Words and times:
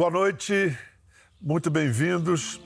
Boa 0.00 0.10
noite, 0.10 0.74
muito 1.38 1.68
bem-vindos. 1.68 2.58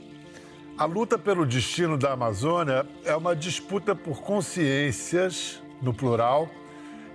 A 0.79 0.85
luta 0.85 1.19
pelo 1.19 1.45
destino 1.45 1.99
da 1.99 2.13
Amazônia 2.13 2.87
é 3.05 3.17
uma 3.17 3.35
disputa 3.35 3.93
por 3.93 4.23
consciências, 4.23 5.61
no 5.83 5.93
plural, 5.93 6.49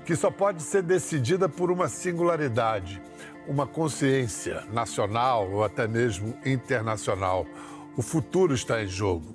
que 0.05 0.17
só 0.17 0.29
pode 0.29 0.61
ser 0.61 0.81
decidida 0.81 1.47
por 1.47 1.71
uma 1.71 1.87
singularidade, 1.87 3.01
uma 3.47 3.65
consciência 3.65 4.65
nacional 4.73 5.49
ou 5.49 5.63
até 5.63 5.87
mesmo 5.87 6.37
internacional. 6.45 7.47
O 7.95 8.01
futuro 8.01 8.53
está 8.53 8.83
em 8.83 8.87
jogo. 8.87 9.33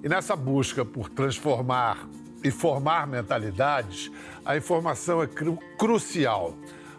E 0.00 0.08
nessa 0.08 0.36
busca 0.36 0.84
por 0.84 1.08
transformar 1.08 2.08
e 2.44 2.52
formar 2.52 3.08
mentalidades, 3.08 4.12
a 4.44 4.56
informação 4.56 5.20
é 5.20 5.26
cru 5.26 5.58
crucial. 5.76 6.56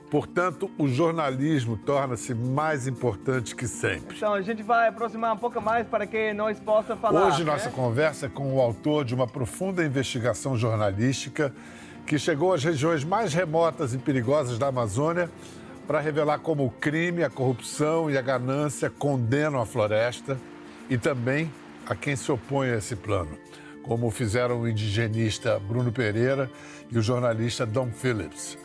Portanto, 0.09 0.69
o 0.77 0.87
jornalismo 0.87 1.77
torna-se 1.77 2.33
mais 2.33 2.87
importante 2.87 3.55
que 3.55 3.67
sempre. 3.67 4.15
Então, 4.15 4.33
a 4.33 4.41
gente 4.41 4.61
vai 4.61 4.87
aproximar 4.87 5.33
um 5.33 5.37
pouco 5.37 5.59
mais 5.59 5.87
para 5.87 6.05
que 6.05 6.31
nós 6.33 6.59
possamos 6.59 7.01
falar. 7.01 7.27
Hoje, 7.27 7.43
nossa 7.43 7.69
né? 7.69 7.75
conversa 7.75 8.27
é 8.27 8.29
com 8.29 8.55
o 8.55 8.61
autor 8.61 9.03
de 9.03 9.15
uma 9.15 9.27
profunda 9.27 9.83
investigação 9.83 10.55
jornalística 10.55 11.53
que 12.05 12.19
chegou 12.19 12.53
às 12.53 12.63
regiões 12.63 13.03
mais 13.03 13.33
remotas 13.33 13.93
e 13.93 13.97
perigosas 13.97 14.59
da 14.59 14.67
Amazônia 14.67 15.29
para 15.87 15.99
revelar 15.99 16.39
como 16.39 16.65
o 16.65 16.69
crime, 16.69 17.23
a 17.23 17.29
corrupção 17.29 18.09
e 18.09 18.17
a 18.17 18.21
ganância 18.21 18.89
condenam 18.89 19.59
a 19.59 19.65
floresta 19.65 20.37
e 20.89 20.97
também 20.97 21.51
a 21.87 21.95
quem 21.95 22.15
se 22.15 22.31
opõe 22.31 22.69
a 22.69 22.77
esse 22.77 22.95
plano, 22.95 23.37
como 23.83 24.09
fizeram 24.11 24.61
o 24.61 24.67
indigenista 24.67 25.59
Bruno 25.59 25.91
Pereira 25.91 26.49
e 26.91 26.97
o 26.97 27.01
jornalista 27.01 27.65
Don 27.65 27.91
Phillips. 27.91 28.64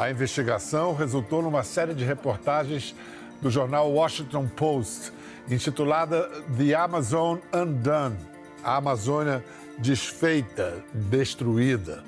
A 0.00 0.10
investigação 0.10 0.94
resultou 0.94 1.42
numa 1.42 1.62
série 1.62 1.92
de 1.92 2.06
reportagens 2.06 2.94
do 3.42 3.50
jornal 3.50 3.92
Washington 3.92 4.48
Post, 4.48 5.12
intitulada 5.46 6.26
The 6.56 6.72
Amazon 6.72 7.36
Undone 7.52 8.16
A 8.64 8.76
Amazônia 8.76 9.44
Desfeita, 9.76 10.82
Destruída. 10.94 12.02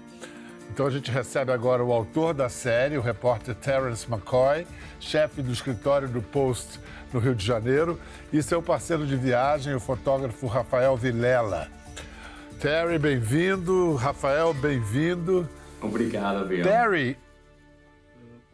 Então 0.70 0.86
a 0.86 0.90
gente 0.90 1.10
recebe 1.10 1.52
agora 1.52 1.84
o 1.84 1.92
autor 1.92 2.32
da 2.32 2.48
série, 2.48 2.96
o 2.96 3.02
repórter 3.02 3.54
Terence 3.56 4.10
McCoy, 4.10 4.66
chefe 4.98 5.42
do 5.42 5.52
escritório 5.52 6.08
do 6.08 6.22
Post 6.22 6.80
no 7.12 7.20
Rio 7.20 7.34
de 7.34 7.44
Janeiro, 7.44 8.00
e 8.32 8.42
seu 8.42 8.62
parceiro 8.62 9.06
de 9.06 9.16
viagem, 9.16 9.74
o 9.74 9.80
fotógrafo 9.80 10.46
Rafael 10.46 10.96
Vilela. 10.96 11.68
Terry, 12.58 12.98
bem-vindo. 12.98 13.96
Rafael, 13.96 14.54
bem-vindo. 14.54 15.46
Obrigado, 15.82 16.46
Bill. 16.46 16.62
Terry, 16.62 17.18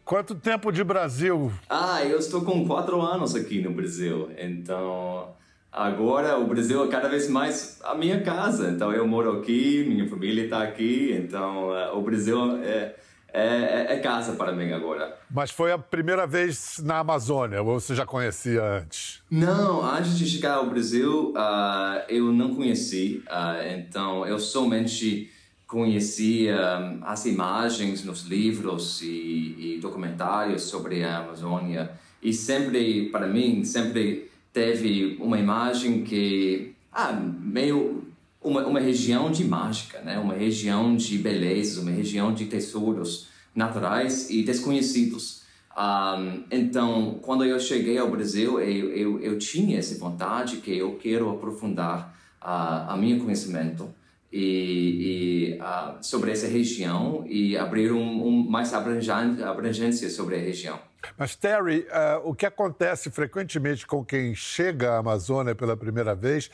quanto 0.09 0.33
tempo 0.33 0.71
de 0.71 0.83
Brasil? 0.83 1.51
Ah, 1.69 2.03
eu 2.03 2.17
estou 2.17 2.41
com 2.41 2.65
quatro 2.65 2.99
anos 2.99 3.35
aqui 3.35 3.61
no 3.61 3.69
Brasil, 3.69 4.31
então 4.39 5.35
agora 5.71 6.35
o 6.39 6.47
Brasil 6.47 6.83
é 6.83 6.87
cada 6.87 7.07
vez 7.07 7.29
mais 7.29 7.79
a 7.83 7.93
minha 7.93 8.19
casa. 8.21 8.71
Então 8.71 8.91
eu 8.91 9.07
moro 9.07 9.37
aqui, 9.37 9.85
minha 9.87 10.09
família 10.09 10.45
está 10.45 10.63
aqui, 10.63 11.13
então 11.13 11.69
uh, 11.69 11.95
o 11.95 12.01
Brasil 12.01 12.57
é, 12.63 12.95
é, 13.31 13.93
é, 13.93 13.99
casa 13.99 14.33
para 14.33 14.51
mim 14.51 14.71
agora. 14.71 15.15
Mas 15.29 15.51
foi 15.51 15.71
a 15.71 15.77
primeira 15.77 16.25
vez 16.25 16.81
na 16.83 16.97
Amazônia 16.97 17.61
ou 17.61 17.79
você 17.79 17.93
já 17.93 18.03
conhecia 18.03 18.63
antes? 18.63 19.21
Não, 19.29 19.85
antes 19.85 20.17
de 20.17 20.27
chegar 20.27 20.55
ao 20.55 20.65
Brasil 20.71 21.33
uh, 21.35 22.01
eu 22.09 22.33
não 22.33 22.55
conheci, 22.55 23.23
uh, 23.27 23.77
então 23.77 24.25
eu 24.25 24.39
somente 24.39 25.29
conhecia 25.69 26.79
um, 26.79 27.05
as 27.05 27.27
imagens 27.27 28.03
nos 28.03 28.23
livros 28.23 29.03
e, 29.03 29.75
e 29.75 29.79
documentários 29.79 30.63
sobre 30.63 31.03
a 31.03 31.19
Amazônia 31.19 31.91
e 32.23 32.33
sempre 32.33 33.07
para 33.09 33.27
mim 33.27 33.63
sempre 33.63 34.31
teve 34.51 35.15
uma 35.21 35.37
imagem 35.37 36.03
que, 36.03 36.73
ah, 36.91 37.13
meio 37.13 38.03
uma, 38.41 38.65
uma 38.65 38.79
região 38.79 39.29
de 39.29 39.45
mágica, 39.45 39.99
né? 39.99 40.17
Uma 40.17 40.33
região 40.33 40.95
de 40.95 41.19
beleza, 41.19 41.81
uma 41.81 41.91
região 41.91 42.33
de 42.33 42.45
tesouros 42.45 43.27
naturais 43.53 44.27
e 44.31 44.41
desconhecidos. 44.41 45.43
Um, 45.77 46.45
então, 46.49 47.19
quando 47.21 47.45
eu 47.45 47.59
cheguei 47.59 47.99
ao 47.99 48.09
Brasil, 48.09 48.59
eu, 48.59 48.89
eu, 48.89 49.19
eu 49.19 49.37
tinha 49.37 49.77
essa 49.77 49.95
vontade 49.99 50.57
que 50.57 50.75
eu 50.75 50.95
quero 50.95 51.29
aprofundar 51.29 52.17
uh, 52.41 52.91
a 52.91 52.97
meu 52.97 53.19
conhecimento 53.19 53.87
e, 54.31 55.55
e 55.55 55.59
uh, 55.59 55.97
sobre 56.01 56.31
essa 56.31 56.47
região 56.47 57.25
e 57.27 57.57
abrir 57.57 57.91
um, 57.91 58.27
um 58.27 58.49
mais 58.49 58.73
abrangência 58.73 60.09
sobre 60.09 60.35
a 60.35 60.39
região. 60.39 60.79
Mas, 61.17 61.35
Terry, 61.35 61.87
uh, 61.89 62.21
o 62.23 62.35
que 62.35 62.45
acontece 62.45 63.09
frequentemente 63.09 63.87
com 63.87 64.03
quem 64.03 64.35
chega 64.35 64.91
à 64.91 64.97
Amazônia 64.97 65.55
pela 65.55 65.75
primeira 65.75 66.13
vez 66.13 66.51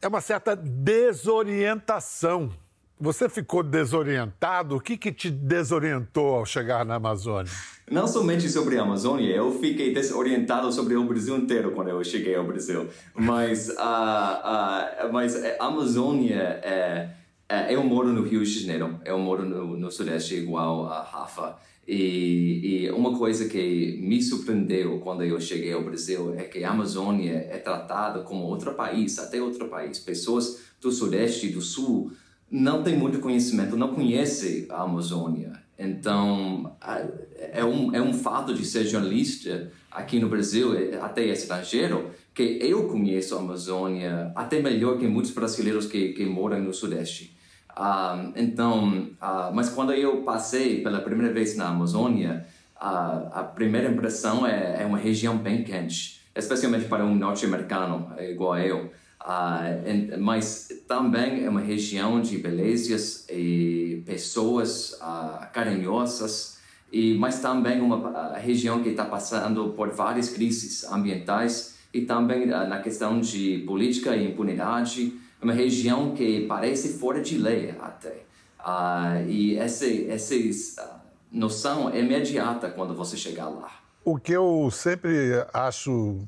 é 0.00 0.08
uma 0.08 0.20
certa 0.20 0.54
desorientação. 0.54 2.52
Você 2.98 3.28
ficou 3.28 3.62
desorientado? 3.62 4.76
O 4.76 4.80
que, 4.80 4.96
que 4.96 5.12
te 5.12 5.30
desorientou 5.30 6.36
ao 6.36 6.46
chegar 6.46 6.82
na 6.82 6.94
Amazônia? 6.94 7.52
Não 7.90 8.08
somente 8.08 8.48
sobre 8.48 8.78
a 8.78 8.82
Amazônia, 8.82 9.36
eu 9.36 9.52
fiquei 9.60 9.92
desorientado 9.92 10.72
sobre 10.72 10.96
o 10.96 11.04
Brasil 11.04 11.36
inteiro 11.36 11.72
quando 11.72 11.88
eu 11.88 12.02
cheguei 12.02 12.34
ao 12.34 12.46
Brasil. 12.46 12.88
Mas, 13.14 13.68
uh, 13.68 13.72
uh, 13.72 15.12
mas 15.12 15.36
a 15.36 15.66
Amazônia 15.66 16.58
é, 16.64 17.10
é, 17.48 17.74
Eu 17.74 17.84
moro 17.84 18.12
no 18.14 18.22
Rio 18.22 18.42
de 18.42 18.60
Janeiro, 18.60 18.98
eu 19.04 19.18
moro 19.18 19.44
no, 19.44 19.76
no 19.76 19.90
Sudeste 19.92 20.34
igual 20.34 20.86
a 20.86 21.02
Rafa. 21.02 21.58
E, 21.86 22.86
e, 22.86 22.90
uma 22.90 23.16
coisa 23.16 23.46
que 23.46 23.98
me 24.00 24.20
surpreendeu 24.22 24.98
quando 25.00 25.22
eu 25.22 25.38
cheguei 25.40 25.72
ao 25.72 25.84
Brasil 25.84 26.34
é 26.34 26.44
que 26.44 26.64
a 26.64 26.70
Amazônia 26.70 27.46
é 27.50 27.58
tratada 27.58 28.20
como 28.22 28.42
outro 28.44 28.72
país, 28.74 29.18
até 29.18 29.40
outro 29.40 29.68
país. 29.68 29.98
Pessoas 29.98 30.62
do 30.80 30.90
Sudeste 30.90 31.46
e 31.46 31.52
do 31.52 31.60
Sul 31.60 32.10
não 32.50 32.82
têm 32.82 32.96
muito 32.96 33.18
conhecimento, 33.18 33.76
não 33.76 33.94
conhecem 33.94 34.66
a 34.70 34.82
Amazônia. 34.82 35.52
Então, 35.78 36.74
é 37.52 37.64
um, 37.64 37.94
é 37.94 38.00
um 38.00 38.12
fato 38.12 38.54
de 38.54 38.64
ser 38.64 38.84
jornalista 38.84 39.70
aqui 39.90 40.18
no 40.18 40.28
Brasil, 40.28 40.72
até 41.02 41.24
estrangeiro, 41.26 42.10
que 42.34 42.58
eu 42.60 42.88
conheço 42.88 43.34
a 43.34 43.38
Amazônia 43.38 44.32
até 44.34 44.60
melhor 44.60 44.98
que 44.98 45.06
muitos 45.06 45.32
brasileiros 45.32 45.86
que, 45.86 46.12
que 46.12 46.24
moram 46.24 46.60
no 46.60 46.72
Sudeste. 46.72 47.36
Uh, 47.76 48.32
então, 48.36 49.10
uh, 49.20 49.54
mas 49.54 49.68
quando 49.68 49.92
eu 49.92 50.22
passei 50.22 50.82
pela 50.82 51.00
primeira 51.00 51.32
vez 51.32 51.56
na 51.56 51.68
Amazônia, 51.68 52.46
uh, 52.76 53.28
a 53.32 53.52
primeira 53.54 53.90
impressão 53.90 54.46
é, 54.46 54.82
é, 54.82 54.86
uma 54.86 54.96
região 54.96 55.36
bem 55.36 55.62
quente, 55.62 56.22
especialmente 56.34 56.86
para 56.86 57.04
um 57.04 57.14
norte-americano 57.14 58.12
igual 58.18 58.54
a 58.54 58.66
eu. 58.66 58.90
And, 59.28 60.18
mas 60.18 60.68
também 60.86 61.44
é 61.44 61.50
uma 61.50 61.60
região 61.60 62.20
de 62.20 62.38
belezas 62.38 63.26
e 63.28 64.02
pessoas 64.06 64.96
carinhosas, 65.52 66.58
e 66.92 67.14
mas 67.14 67.40
também 67.40 67.80
uma 67.80 68.38
região 68.38 68.82
que 68.82 68.90
está 68.90 69.04
passando 69.04 69.70
por 69.70 69.90
várias 69.90 70.28
crises 70.30 70.84
ambientais 70.84 71.74
e 71.92 72.02
também 72.02 72.46
na 72.46 72.78
questão 72.80 73.20
de 73.20 73.64
política 73.66 74.14
e 74.14 74.30
impunidade 74.30 75.18
é 75.40 75.44
uma 75.44 75.52
região 75.52 76.14
que 76.14 76.46
parece 76.46 76.98
fora 76.98 77.20
de 77.20 77.38
lei 77.38 77.74
até. 77.80 78.24
Uh, 78.60 79.28
e 79.28 79.56
essa, 79.56 79.86
essa 79.86 80.34
uh, 80.34 81.00
noção 81.30 81.90
é 81.90 82.00
imediata 82.00 82.68
quando 82.68 82.94
você 82.94 83.16
chegar 83.16 83.48
lá. 83.48 83.70
O 84.04 84.18
que 84.18 84.32
eu 84.32 84.68
sempre 84.72 85.10
acho 85.52 86.26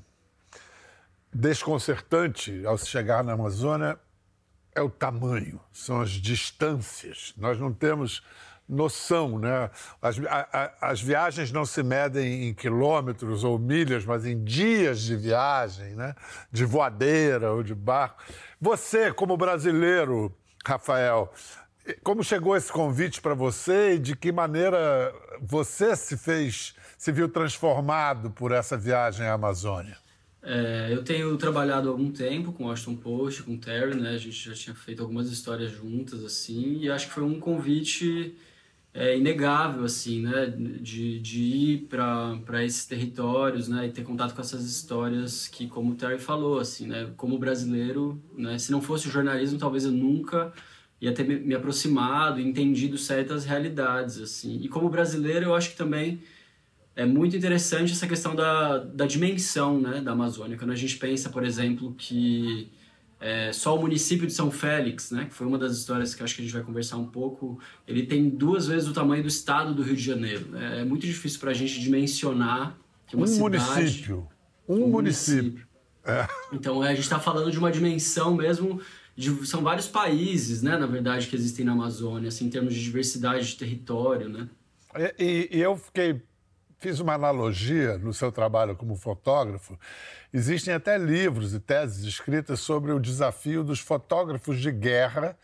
desconcertante 1.39 2.67
ao 2.67 2.77
chegar 2.77 3.23
na 3.23 3.35
Amazônia 3.35 3.97
é 4.75 4.83
o 4.83 4.91
tamanho, 4.91 5.61
são 5.73 6.01
as 6.01 6.11
distâncias. 6.11 7.33
Nós 7.37 7.61
não 7.61 7.73
temos 7.73 8.25
noção, 8.69 9.39
né? 9.39 9.71
As, 10.03 10.19
a, 10.27 10.73
as, 10.81 11.01
viagens 11.01 11.53
não 11.53 11.65
se 11.65 11.81
medem 11.81 12.49
em 12.49 12.55
quilômetros 12.55 13.45
ou 13.45 13.57
milhas, 13.57 14.05
mas 14.05 14.27
em 14.27 14.43
dias 14.43 15.03
de 15.03 15.17
viagem, 15.17 15.95
né? 15.95 16.17
De 16.51 16.65
voadeira 16.65 17.53
ou 17.53 17.63
de 17.63 17.75
barco. 17.75 18.21
Você, 18.61 19.13
como 19.13 19.37
brasileiro, 19.37 20.35
Rafael, 20.67 21.33
como 22.03 22.25
chegou 22.25 22.57
esse 22.57 22.73
convite 22.73 23.21
para 23.21 23.35
você 23.35 23.95
e 23.95 23.99
de 24.01 24.17
que 24.17 24.33
maneira 24.33 25.15
você 25.41 25.95
se 25.95 26.17
fez, 26.17 26.75
se 26.99 27.13
viu 27.13 27.29
transformado 27.29 28.29
por 28.29 28.51
essa 28.51 28.77
viagem 28.77 29.25
à 29.25 29.35
Amazônia? 29.35 30.08
É, 30.43 30.89
eu 30.93 31.03
tenho 31.03 31.37
trabalhado 31.37 31.89
algum 31.89 32.11
tempo 32.11 32.53
com 32.53 32.65
o 32.65 32.67
Washington 32.69 32.97
Post, 32.97 33.43
com 33.43 33.55
o 33.55 33.59
Terry, 33.59 33.97
né? 33.97 34.11
A 34.11 34.19
gente 34.19 34.49
já 34.49 34.55
tinha 34.55 34.75
feito 34.75 35.03
algumas 35.03 35.31
histórias 35.31 35.71
juntas, 35.73 36.25
assim, 36.25 36.79
e 36.81 36.91
acho 36.91 37.09
que 37.09 37.13
foi 37.13 37.25
um 37.25 37.41
convite 37.41 38.35
é, 38.95 39.17
inegável, 39.17 39.85
assim, 39.85 40.23
né? 40.23 40.47
De, 40.47 41.19
de 41.21 41.43
ir 41.43 41.89
para 41.89 42.65
esses 42.65 42.87
territórios, 42.87 43.69
né? 43.69 43.87
E 43.87 43.91
ter 43.91 44.03
contato 44.05 44.35
com 44.35 44.41
essas 44.41 44.65
histórias 44.65 45.49
que, 45.49 45.67
como 45.67 45.93
o 45.93 45.95
Terry 45.97 46.19
falou, 46.19 46.59
assim, 46.61 46.87
né? 46.87 47.13
Como 47.17 47.39
brasileiro, 47.39 48.23
né? 48.37 48.59
Se 48.59 48.71
não 48.71 48.81
fosse 48.81 49.09
o 49.09 49.11
jornalismo, 49.11 49.59
talvez 49.59 49.85
eu 49.85 49.93
nunca 49.93 50.53
ia 51.01 51.13
ter 51.13 51.25
me 51.25 51.55
aproximado, 51.55 52.41
entendido 52.41 52.99
certas 52.99 53.45
realidades, 53.45 54.21
assim. 54.21 54.61
E 54.63 54.69
como 54.69 54.89
brasileiro, 54.89 55.47
eu 55.47 55.55
acho 55.55 55.71
que 55.71 55.77
também 55.77 56.21
é 56.99 57.07
muito 57.07 57.37
interessante 57.37 57.93
essa 57.93 58.09
questão 58.09 58.35
da, 58.35 58.79
da 58.79 59.07
dimensão 59.07 59.81
né, 59.81 60.01
da 60.01 60.11
Amazônia. 60.11 60.59
Quando 60.59 60.73
a 60.73 60.75
gente 60.75 60.97
pensa, 60.97 61.31
por 61.31 61.45
exemplo, 61.45 61.95
que 61.97 62.73
é, 63.21 63.53
só 63.53 63.77
o 63.77 63.81
município 63.81 64.27
de 64.27 64.33
São 64.33 64.51
Félix, 64.51 65.13
né, 65.13 65.27
que 65.27 65.33
foi 65.33 65.47
uma 65.47 65.57
das 65.57 65.77
histórias 65.77 66.13
que 66.13 66.25
acho 66.25 66.35
que 66.35 66.43
a 66.43 66.45
gente 66.45 66.53
vai 66.53 66.65
conversar 66.65 66.97
um 66.97 67.07
pouco, 67.07 67.61
ele 67.87 68.05
tem 68.05 68.29
duas 68.29 68.67
vezes 68.67 68.89
o 68.89 68.93
tamanho 68.93 69.23
do 69.23 69.29
estado 69.29 69.73
do 69.73 69.81
Rio 69.81 69.95
de 69.95 70.03
Janeiro. 70.03 70.49
Né? 70.49 70.81
É 70.81 70.85
muito 70.85 71.07
difícil 71.07 71.39
para 71.39 71.53
a 71.53 71.55
gente 71.55 71.79
dimensionar 71.79 72.77
que 73.07 73.15
uma 73.15 73.27
um 73.27 73.29
cidade... 73.29 73.59
Município. 73.59 74.29
Um, 74.69 74.75
um 74.75 74.89
município. 74.89 75.43
município. 75.45 75.69
É. 76.05 76.27
Então, 76.53 76.83
a 76.83 76.89
gente 76.89 77.05
está 77.05 77.21
falando 77.21 77.53
de 77.53 77.61
uma 77.61 77.71
dimensão 77.71 78.35
mesmo... 78.35 78.81
De, 79.15 79.47
são 79.47 79.63
vários 79.63 79.87
países, 79.87 80.63
né, 80.63 80.77
na 80.77 80.87
verdade, 80.87 81.29
que 81.29 81.37
existem 81.37 81.65
na 81.65 81.73
Amazônia, 81.73 82.27
assim, 82.27 82.47
em 82.47 82.51
termos 82.51 82.75
de 82.75 82.83
diversidade 82.83 83.47
de 83.47 83.57
território, 83.57 84.29
né? 84.29 84.49
E, 85.17 85.49
e 85.53 85.61
eu 85.61 85.77
fiquei 85.77 86.23
fiz 86.79 87.01
uma 87.01 87.15
analogia 87.15 87.99
no 87.99 88.15
seu 88.15 88.33
trabalho 88.33 88.77
como 88.77 88.97
fotógrafo. 88.97 89.79
Existem 90.33 90.75
até 90.75 90.97
livros 90.97 91.55
e 91.55 91.61
teses 91.61 92.05
escritas 92.05 92.61
sobre 92.61 92.93
o 92.93 93.01
desafio 93.01 93.63
dos 93.63 93.81
fotógrafos 93.81 94.61
de 94.61 94.71
guerra 94.71 95.37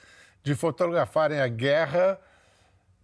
de 0.44 0.54
fotografarem 0.54 1.40
a 1.40 1.48
guerra, 1.48 2.20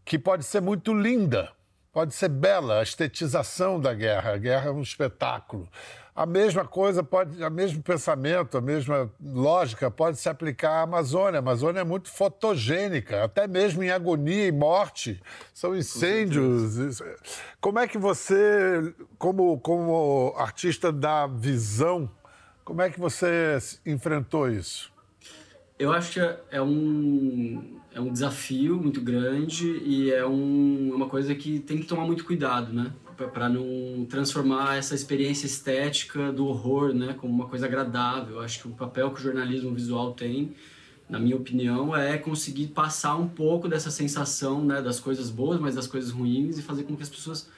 que 0.04 0.18
pode 0.18 0.44
ser 0.44 0.60
muito 0.60 0.92
linda, 0.92 1.50
pode 1.90 2.14
ser 2.14 2.28
bela, 2.28 2.80
a 2.80 2.82
estetização 2.82 3.80
da 3.80 3.94
guerra. 3.94 4.34
A 4.34 4.36
guerra 4.36 4.68
é 4.68 4.70
um 4.70 4.82
espetáculo. 4.82 5.66
A 6.14 6.26
mesma 6.26 6.64
coisa 6.64 7.02
pode, 7.02 7.42
o 7.42 7.50
mesmo 7.50 7.82
pensamento, 7.82 8.58
a 8.58 8.60
mesma 8.60 9.10
lógica 9.22 9.90
pode 9.90 10.18
se 10.18 10.28
aplicar 10.28 10.80
à 10.80 10.82
Amazônia. 10.82 11.38
A 11.38 11.42
Amazônia 11.42 11.80
é 11.80 11.84
muito 11.84 12.10
fotogênica, 12.10 13.24
até 13.24 13.46
mesmo 13.46 13.82
em 13.82 13.90
agonia 13.90 14.46
e 14.46 14.52
morte. 14.52 15.20
São 15.54 15.76
incêndios. 15.76 17.00
Como 17.60 17.78
é 17.78 17.86
que 17.86 17.96
você, 17.96 18.92
como, 19.18 19.58
como 19.60 20.34
artista 20.36 20.90
da 20.90 21.26
visão, 21.26 22.10
como 22.64 22.82
é 22.82 22.90
que 22.90 22.98
você 22.98 23.58
enfrentou 23.86 24.50
isso? 24.50 24.92
Eu 25.78 25.92
acho 25.92 26.12
que 26.12 26.20
é 26.50 26.60
um, 26.60 27.80
é 27.94 28.00
um 28.00 28.12
desafio 28.12 28.76
muito 28.76 29.00
grande 29.00 29.66
e 29.82 30.12
é 30.12 30.26
um, 30.26 30.92
uma 30.94 31.08
coisa 31.08 31.34
que 31.34 31.58
tem 31.58 31.78
que 31.78 31.86
tomar 31.86 32.04
muito 32.04 32.24
cuidado, 32.24 32.72
né? 32.72 32.92
Para 33.28 33.48
não 33.48 34.04
transformar 34.08 34.76
essa 34.76 34.94
experiência 34.94 35.46
estética 35.46 36.32
do 36.32 36.46
horror, 36.46 36.94
né, 36.94 37.14
como 37.14 37.32
uma 37.32 37.48
coisa 37.48 37.66
agradável. 37.66 38.40
Acho 38.40 38.60
que 38.60 38.68
o 38.68 38.72
papel 38.72 39.10
que 39.10 39.20
o 39.20 39.22
jornalismo 39.22 39.74
visual 39.74 40.12
tem, 40.12 40.54
na 41.08 41.18
minha 41.18 41.36
opinião, 41.36 41.96
é 41.96 42.16
conseguir 42.18 42.68
passar 42.68 43.16
um 43.16 43.28
pouco 43.28 43.68
dessa 43.68 43.90
sensação, 43.90 44.64
né, 44.64 44.80
das 44.80 45.00
coisas 45.00 45.30
boas, 45.30 45.60
mas 45.60 45.74
das 45.74 45.86
coisas 45.86 46.10
ruins 46.10 46.58
e 46.58 46.62
fazer 46.62 46.84
com 46.84 46.96
que 46.96 47.02
as 47.02 47.08
pessoas 47.08 47.48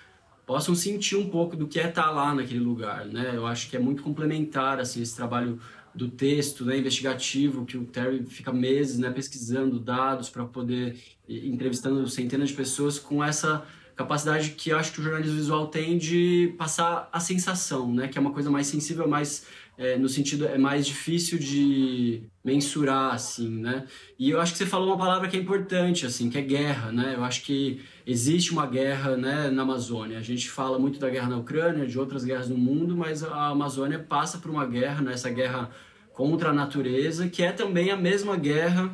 possam 0.47 0.75
sentir 0.75 1.17
um 1.17 1.29
pouco 1.29 1.57
do 1.57 1.69
que 1.69 1.79
é 1.79 1.89
estar 1.89 2.11
lá 2.11 2.35
naquele 2.35 2.61
lugar, 2.61 3.07
né? 3.07 3.33
Eu 3.35 3.47
acho 3.47 3.71
que 3.71 3.77
é 3.77 3.79
muito 3.79 4.03
complementar 4.03 4.81
assim 4.81 5.01
esse 5.01 5.15
trabalho 5.15 5.59
do 5.95 6.09
texto, 6.09 6.65
né, 6.65 6.79
investigativo, 6.79 7.65
que 7.67 7.77
o 7.77 7.85
Terry 7.85 8.25
fica 8.25 8.53
meses, 8.53 8.99
né, 8.99 9.11
pesquisando 9.11 9.79
dados 9.79 10.31
para 10.31 10.45
poder 10.45 10.99
entrevistando 11.29 12.07
centenas 12.09 12.49
de 12.49 12.55
pessoas 12.55 12.99
com 12.99 13.23
essa 13.23 13.65
capacidade 13.97 14.51
que 14.51 14.71
eu 14.71 14.79
acho 14.79 14.93
que 14.93 15.01
o 15.01 15.03
jornalismo 15.03 15.37
visual 15.37 15.67
tem 15.67 15.99
de 15.99 16.55
passar 16.59 17.09
a 17.13 17.21
sensação, 17.21 17.93
né? 17.93 18.09
Que 18.09 18.19
é 18.19 18.21
uma 18.21 18.33
coisa 18.33 18.51
mais 18.51 18.67
sensível, 18.67 19.09
mais 19.09 19.47
é, 19.79 19.97
no 19.97 20.09
sentido 20.09 20.47
é 20.47 20.59
mais 20.59 20.87
difícil 20.87 21.39
de 21.39 22.23
mensurar, 22.45 23.15
assim, 23.15 23.49
né? 23.49 23.87
E 24.19 24.31
eu 24.31 24.41
acho 24.41 24.53
que 24.53 24.59
você 24.59 24.67
falou 24.67 24.89
uma 24.89 24.99
palavra 24.99 25.29
que 25.29 25.37
é 25.37 25.41
importante, 25.41 26.05
assim, 26.05 26.29
que 26.29 26.39
é 26.39 26.43
guerra, 26.43 26.93
né? 26.93 27.15
Eu 27.17 27.25
acho 27.25 27.43
que 27.43 27.81
existe 28.07 28.53
uma 28.53 28.67
guerra, 28.67 29.17
né, 29.17 29.51
na 29.51 29.63
Amazônia. 29.63 30.19
A 30.19 30.23
gente 30.23 30.51
fala 30.51 30.79
muito 30.79 30.99
da 30.99 31.09
guerra 31.09 31.29
na 31.29 31.39
Ucrânia, 31.39 31.87
de 31.87 31.99
outras 31.99 32.25
guerras 32.25 32.49
no 32.49 32.59
mundo, 32.59 32.97
mas 32.97 33.25
a 33.25 33.49
Amazônia 33.49 33.99
passa 33.99 34.39
por 34.39 34.51
uma 34.51 34.67
guerra, 34.67 35.03
né? 35.03 35.15
Essa 35.15 35.31
guerra 35.31 35.71
contra 36.13 36.51
a 36.51 36.53
natureza, 36.53 37.29
que 37.29 37.43
é 37.43 37.53
também 37.53 37.91
a 37.91 37.97
mesma 37.97 38.37
guerra 38.37 38.91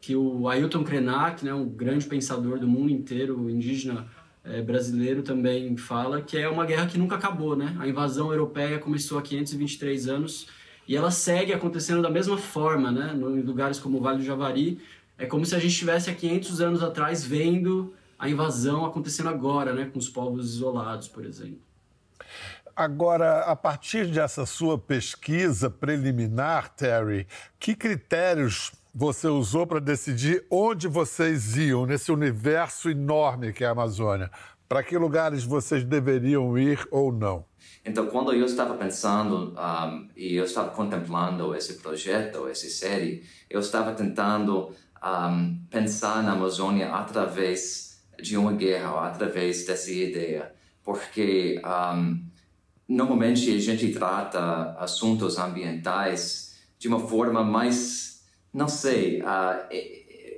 que 0.00 0.16
o 0.16 0.48
Ailton 0.48 0.82
Krenak, 0.82 1.44
né, 1.44 1.54
um 1.54 1.68
grande 1.68 2.06
pensador 2.06 2.58
do 2.58 2.66
mundo 2.66 2.90
inteiro, 2.90 3.48
indígena 3.48 4.08
é, 4.44 4.60
brasileiro 4.60 5.22
também 5.22 5.76
fala, 5.76 6.20
que 6.20 6.36
é 6.36 6.48
uma 6.48 6.66
guerra 6.66 6.86
que 6.86 6.98
nunca 6.98 7.16
acabou, 7.16 7.56
né? 7.56 7.76
A 7.78 7.86
invasão 7.86 8.32
europeia 8.32 8.78
começou 8.78 9.18
há 9.18 9.22
523 9.22 10.08
anos 10.08 10.48
e 10.86 10.96
ela 10.96 11.10
segue 11.10 11.52
acontecendo 11.52 12.02
da 12.02 12.10
mesma 12.10 12.36
forma, 12.36 12.90
né? 12.90 13.12
Em 13.14 13.40
lugares 13.42 13.78
como 13.78 13.98
o 13.98 14.00
Vale 14.00 14.18
do 14.18 14.24
Javari, 14.24 14.80
é 15.16 15.26
como 15.26 15.46
se 15.46 15.54
a 15.54 15.58
gente 15.58 15.72
estivesse 15.72 16.10
há 16.10 16.14
500 16.14 16.60
anos 16.60 16.82
atrás 16.82 17.24
vendo 17.24 17.94
a 18.18 18.28
invasão 18.28 18.84
acontecendo 18.84 19.28
agora, 19.28 19.72
né? 19.72 19.88
Com 19.92 19.98
os 19.98 20.08
povos 20.08 20.54
isolados, 20.54 21.08
por 21.08 21.24
exemplo. 21.24 21.60
Agora, 22.74 23.42
a 23.42 23.54
partir 23.54 24.06
dessa 24.06 24.46
sua 24.46 24.78
pesquisa 24.78 25.68
preliminar, 25.68 26.70
Terry, 26.70 27.26
que 27.58 27.74
critérios 27.74 28.72
você 28.94 29.26
usou 29.26 29.66
para 29.66 29.80
decidir 29.80 30.44
onde 30.50 30.86
vocês 30.86 31.56
iam 31.56 31.86
nesse 31.86 32.12
universo 32.12 32.90
enorme 32.90 33.52
que 33.52 33.64
é 33.64 33.66
a 33.66 33.70
Amazônia? 33.70 34.30
Para 34.68 34.82
que 34.82 34.96
lugares 34.96 35.44
vocês 35.44 35.82
deveriam 35.82 36.56
ir 36.58 36.86
ou 36.90 37.10
não? 37.10 37.44
Então, 37.84 38.06
quando 38.06 38.32
eu 38.32 38.44
estava 38.44 38.74
pensando 38.74 39.54
um, 39.58 40.08
e 40.16 40.34
eu 40.34 40.44
estava 40.44 40.70
contemplando 40.70 41.54
esse 41.54 41.74
projeto, 41.74 42.46
essa 42.48 42.68
série, 42.68 43.24
eu 43.50 43.60
estava 43.60 43.92
tentando 43.92 44.72
um, 45.02 45.58
pensar 45.70 46.22
na 46.22 46.32
Amazônia 46.32 46.92
através 46.92 48.02
de 48.20 48.36
uma 48.36 48.52
guerra, 48.52 49.06
através 49.06 49.66
dessa 49.66 49.90
ideia, 49.90 50.52
porque 50.84 51.60
um, 51.64 52.22
normalmente 52.88 53.54
a 53.54 53.58
gente 53.58 53.92
trata 53.92 54.76
assuntos 54.78 55.38
ambientais 55.38 56.62
de 56.78 56.88
uma 56.88 57.00
forma 57.00 57.42
mais 57.42 58.11
não 58.52 58.68
sei, 58.68 59.22
uh, 59.22 59.68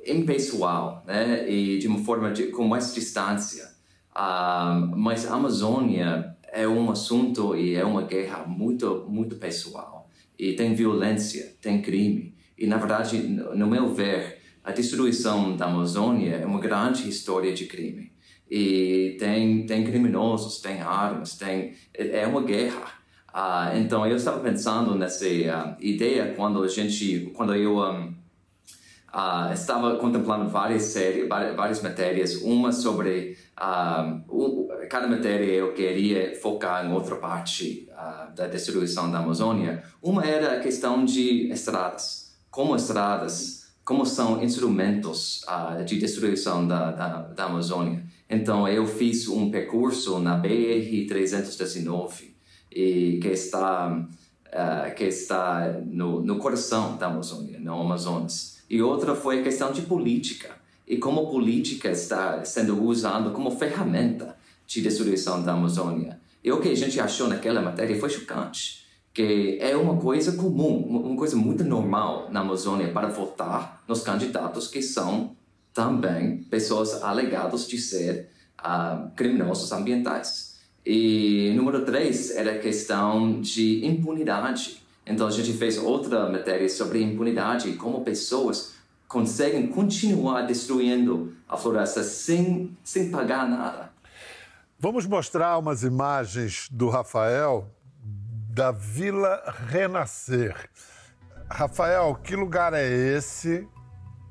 impessoal, 0.07 1.03
né? 1.07 1.49
E 1.51 1.79
de 1.79 1.89
uma 1.89 1.99
forma 1.99 2.31
de, 2.31 2.49
com 2.49 2.67
mais 2.67 2.95
distância. 2.95 3.73
Uh, 4.15 4.97
mas 4.97 5.27
a 5.27 5.35
Amazônia 5.35 6.37
é 6.53 6.69
um 6.69 6.91
assunto 6.91 7.57
e 7.57 7.75
é 7.75 7.85
uma 7.85 8.03
guerra 8.03 8.45
muito, 8.47 9.07
muito 9.09 9.37
pessoal. 9.37 10.09
E 10.39 10.53
tem 10.53 10.75
violência, 10.75 11.57
tem 11.61 11.83
crime. 11.83 12.35
E, 12.57 12.67
na 12.67 12.77
verdade, 12.77 13.19
no 13.19 13.67
meu 13.67 13.93
ver, 13.93 14.39
a 14.63 14.71
destruição 14.71 15.57
da 15.57 15.67
Amazônia 15.67 16.37
é 16.37 16.47
uma 16.47 16.61
grande 16.61 17.09
história 17.09 17.53
de 17.53 17.67
crime. 17.67 18.13
E 18.49 19.17
tem, 19.19 19.67
tem 19.67 19.85
criminosos, 19.85 20.61
tem 20.61 20.81
armas, 20.81 21.37
tem, 21.37 21.75
é 21.93 22.27
uma 22.27 22.43
guerra. 22.43 22.94
Uh, 23.35 23.77
então 23.77 24.07
eu 24.07 24.15
estava 24.15 24.39
pensando 24.39 24.95
nessa 24.95 25.27
uh, 25.27 25.75
ideia 25.81 26.35
quando 26.37 26.63
a 26.63 26.69
gente, 26.69 27.33
quando 27.35 27.53
eu 27.53 27.79
um, 27.79 28.07
uh, 28.07 28.15
ah, 29.13 29.51
estava 29.53 29.97
contemplando 29.97 30.49
várias 30.49 30.83
séries, 30.83 31.29
várias 31.29 31.83
matérias, 31.83 32.37
uma 32.43 32.71
sobre 32.71 33.37
um, 34.31 34.69
cada 34.89 35.09
matéria 35.09 35.47
eu 35.47 35.75
queria 35.75 36.37
focar 36.41 36.87
em 36.87 36.93
outra 36.93 37.17
parte 37.17 37.89
da 38.37 38.47
destruição 38.47 39.11
da 39.11 39.19
Amazônia. 39.19 39.83
Uma 40.01 40.25
era 40.25 40.55
a 40.55 40.61
questão 40.61 41.05
de 41.05 41.49
estradas, 41.53 42.37
como 42.51 42.77
estradas, 42.77 43.73
como 43.85 44.05
são 44.05 44.43
instrumentos 44.43 45.45
de 45.87 45.99
destruição 45.99 46.67
da, 46.67 46.91
da, 46.91 47.23
da 47.23 47.45
Amazônia. 47.45 48.05
Então 48.29 48.67
eu 48.69 48.85
fiz 48.85 49.29
um 49.29 49.51
percurso 49.51 50.19
na 50.19 50.37
BR 50.37 51.07
319 51.09 52.34
e 52.75 53.19
que 53.23 53.29
está 53.29 54.05
uh, 54.55 54.95
que 54.95 55.05
está 55.05 55.81
no, 55.87 56.21
no 56.21 56.39
coração 56.39 56.97
da 56.97 57.07
Amazônia, 57.07 57.59
no 57.59 57.81
Amazonas. 57.81 58.59
E 58.69 58.83
outra 58.83 59.15
foi 59.15 59.41
a 59.41 59.43
questão 59.43 59.73
de 59.73 59.83
política 59.83 60.51
e 60.87 60.97
como 60.97 61.31
política 61.31 61.91
está 61.91 62.45
sendo 62.45 62.83
usada 62.83 63.31
como 63.31 63.51
ferramenta 63.51 64.37
de 64.67 64.81
destruição 64.81 65.43
da 65.43 65.53
Amazônia. 65.53 66.21
E 66.43 66.53
o 66.53 66.61
que 66.61 66.69
a 66.69 66.75
gente 66.75 67.01
achou 67.01 67.29
naquela 67.29 67.63
matéria 67.63 67.99
foi 67.99 68.11
chocante, 68.11 68.85
que 69.13 69.59
é 69.61 69.77
uma 69.77 69.97
coisa 69.97 70.33
comum, 70.33 70.79
uma 70.79 71.17
coisa 71.17 71.37
muito 71.37 71.65
normal 71.65 72.29
na 72.31 72.41
Amazônia 72.41 72.93
para 72.93 73.09
votar 73.09 73.83
nos 73.89 74.03
candidatos 74.03 74.69
que 74.69 74.83
são 74.83 75.35
também 75.73 76.39
pessoas 76.45 77.03
alegadas 77.03 77.67
de 77.67 77.79
ser 77.79 78.29
uh, 78.61 79.11
criminosos 79.17 79.73
ambientais. 79.73 80.54
E 80.87 81.53
número 81.57 81.85
três 81.85 82.31
era 82.31 82.53
a 82.53 82.59
questão 82.59 83.41
de 83.41 83.85
impunidade. 83.87 84.83
Então 85.07 85.27
a 85.27 85.31
gente 85.31 85.53
fez 85.53 85.79
outra 85.79 86.29
matéria 86.29 86.69
sobre 86.69 87.03
impunidade 87.03 87.71
e 87.71 87.77
como 87.77 88.03
pessoas 88.03 88.75
conseguem 89.09 89.67
continuar 89.69 90.43
destruindo 90.43 91.35
a 91.49 91.57
floresta 91.57 92.03
sem, 92.03 92.77
sem 92.83 93.11
pagar 93.11 93.49
nada. 93.49 93.93
Vamos 94.79 95.07
mostrar 95.07 95.57
umas 95.59 95.83
imagens 95.83 96.69
do 96.71 96.89
Rafael 96.89 97.71
da 98.51 98.71
Vila 98.71 99.43
Renascer. 99.69 100.69
Rafael, 101.51 102.15
que 102.23 102.37
lugar 102.37 102.73
é 102.75 102.87
esse? 102.87 103.67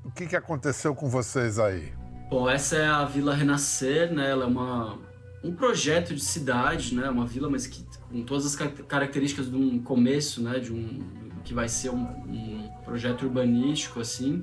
O 0.04 0.12
que, 0.12 0.28
que 0.28 0.36
aconteceu 0.36 0.94
com 0.94 1.10
vocês 1.10 1.58
aí? 1.60 1.94
Bom, 2.30 2.50
essa 2.50 2.76
é 2.76 2.86
a 2.86 3.06
Vila 3.06 3.34
Renascer, 3.34 4.14
né? 4.14 4.32
Ela 4.32 4.46
é 4.46 4.48
uma 4.48 5.00
um 5.44 5.54
projeto 5.54 6.16
de 6.16 6.24
cidade, 6.24 6.96
né, 6.96 7.10
uma 7.10 7.26
vila, 7.26 7.50
mas 7.50 7.68
que 7.68 7.84
com 8.10 8.24
todas 8.24 8.46
as 8.46 8.56
características 8.56 9.50
de 9.50 9.56
um 9.56 9.78
começo, 9.80 10.42
né, 10.42 10.60
de 10.60 10.72
um 10.72 11.02
que 11.44 11.54
vai 11.54 11.68
ser 11.68 11.90
um, 11.90 12.02
um 12.02 12.70
projeto 12.86 13.24
urbanístico 13.24 14.00
assim. 14.00 14.42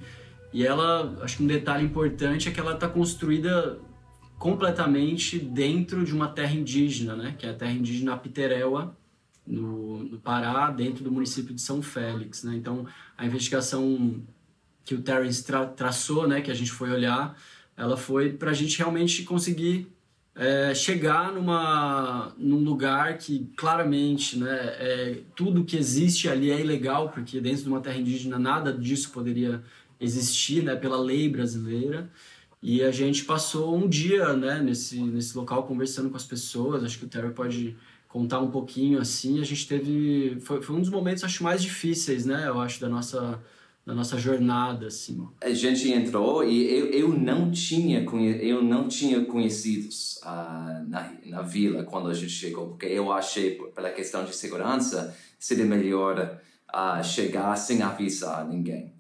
E 0.53 0.67
ela, 0.67 1.19
acho 1.23 1.39
que 1.39 1.43
um 1.43 1.47
detalhe 1.47 1.85
importante 1.85 2.49
é 2.49 2.53
que 2.53 2.61
ela 2.61 2.75
está 2.75 2.87
construída 2.87 3.79
completamente 4.39 5.39
dentro 5.39 6.05
de 6.05 6.13
uma 6.15 6.29
terra 6.29 6.53
indígena, 6.53 7.17
né, 7.17 7.35
que 7.39 7.47
é 7.47 7.51
a 7.51 7.55
terra 7.55 7.73
indígena 7.73 8.13
Apitereua, 8.13 8.95
no, 9.47 10.05
no 10.05 10.21
Pará, 10.21 10.71
dentro 10.71 11.03
do 11.03 11.11
município 11.11 11.55
de 11.55 11.63
São 11.63 11.81
Félix, 11.81 12.45
né. 12.45 12.55
Então, 12.55 12.87
a 13.17 13.25
investigação 13.25 14.23
que 14.85 14.95
o 14.95 15.01
Terence 15.01 15.43
tra 15.43 15.65
traçou, 15.67 16.29
né, 16.29 16.43
que 16.43 16.51
a 16.51 16.55
gente 16.55 16.71
foi 16.71 16.91
olhar, 16.91 17.37
ela 17.77 17.97
foi 17.97 18.33
para 18.33 18.51
a 18.51 18.55
gente 18.55 18.77
realmente 18.77 19.23
conseguir 19.23 19.91
é, 20.35 20.75
chegar 20.75 21.33
numa, 21.33 22.33
num 22.39 22.63
lugar 22.63 23.19
que 23.19 23.51
claramente 23.57 24.39
né, 24.39 24.57
é, 24.79 25.21
tudo 25.35 25.65
que 25.65 25.77
existe 25.77 26.29
ali 26.29 26.51
é 26.51 26.61
ilegal, 26.61 27.11
porque 27.11 27.41
dentro 27.41 27.65
de 27.65 27.69
uma 27.69 27.81
terra 27.81 27.99
indígena 27.99 28.39
nada 28.39 28.73
disso 28.73 29.11
poderia 29.11 29.63
existir 30.01 30.63
né, 30.63 30.77
pela 30.77 30.99
lei 30.99 31.29
brasileira. 31.29 32.11
E 32.63 32.83
a 32.83 32.91
gente 32.91 33.25
passou 33.25 33.77
um 33.77 33.89
dia 33.89 34.35
né, 34.35 34.61
nesse, 34.61 35.01
nesse 35.01 35.37
local 35.37 35.65
conversando 35.65 36.11
com 36.11 36.17
as 36.17 36.25
pessoas, 36.25 36.85
acho 36.85 36.99
que 36.99 37.07
o 37.07 37.09
Terry 37.09 37.33
pode 37.33 37.77
contar 38.07 38.41
um 38.41 38.51
pouquinho 38.51 39.01
assim. 39.01 39.41
A 39.41 39.45
gente 39.45 39.67
teve. 39.67 40.39
Foi, 40.41 40.61
foi 40.61 40.77
um 40.77 40.81
dos 40.81 40.91
momentos, 40.91 41.25
acho, 41.25 41.43
mais 41.43 41.63
difíceis, 41.63 42.27
né, 42.27 42.49
eu 42.49 42.61
acho, 42.61 42.81
da 42.81 42.89
nossa 42.89 43.41
da 43.91 43.97
nossa 43.97 44.17
jornada 44.17 44.87
assim. 44.87 45.27
A 45.41 45.51
gente 45.51 45.91
entrou 45.91 46.45
e 46.45 46.71
eu, 46.71 46.87
eu 46.87 47.09
não 47.09 47.51
tinha 47.51 48.07
eu 48.41 48.63
não 48.63 48.87
tinha 48.87 49.25
conhecidos 49.25 50.21
uh, 50.23 50.89
na, 50.89 51.13
na 51.27 51.43
vila 51.43 51.83
quando 51.83 52.09
a 52.09 52.15
gente 52.15 52.31
chegou 52.31 52.69
porque 52.69 52.87
eu 52.87 53.13
achei 53.13 53.59
pela 53.75 53.91
questão 53.91 54.25
de 54.25 54.35
segurança 54.35 55.15
seria 55.39 55.65
melhor 55.65 56.39
uh, 56.73 57.03
chegar 57.03 57.57
sem 57.57 57.83
avisar 57.83 58.47
ninguém. 58.47 58.95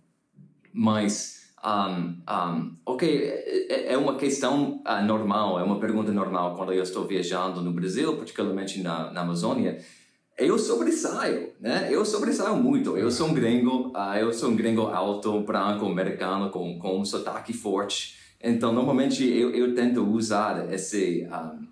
Mas 0.72 1.52
um, 1.64 2.16
um, 2.28 2.76
ok, 2.84 3.28
é, 3.68 3.92
é 3.92 3.96
uma 3.96 4.16
questão 4.16 4.82
uh, 4.84 5.04
normal, 5.04 5.60
é 5.60 5.62
uma 5.62 5.78
pergunta 5.78 6.10
normal 6.10 6.56
quando 6.56 6.72
eu 6.72 6.82
estou 6.82 7.06
viajando 7.06 7.60
no 7.60 7.72
Brasil, 7.72 8.16
particularmente 8.16 8.82
na, 8.82 9.12
na 9.12 9.20
Amazônia 9.20 9.78
eu 10.40 10.58
sobressaio, 10.58 11.52
né? 11.60 11.88
Eu 11.90 12.04
sobressaio 12.04 12.56
muito. 12.56 12.96
Eu 12.96 13.10
sou 13.10 13.28
um 13.28 13.34
gringo, 13.34 13.88
uh, 13.88 14.16
eu 14.18 14.32
sou 14.32 14.50
um 14.50 14.56
gringo 14.56 14.82
alto, 14.82 15.40
branco, 15.40 15.86
americano, 15.86 16.50
com, 16.50 16.78
com 16.78 17.00
um 17.00 17.04
sotaque 17.04 17.52
forte. 17.52 18.18
Então, 18.42 18.72
normalmente, 18.72 19.24
eu, 19.24 19.50
eu 19.50 19.74
tento 19.74 20.02
usar 20.02 20.72
esse, 20.72 21.28
um, 21.30 21.64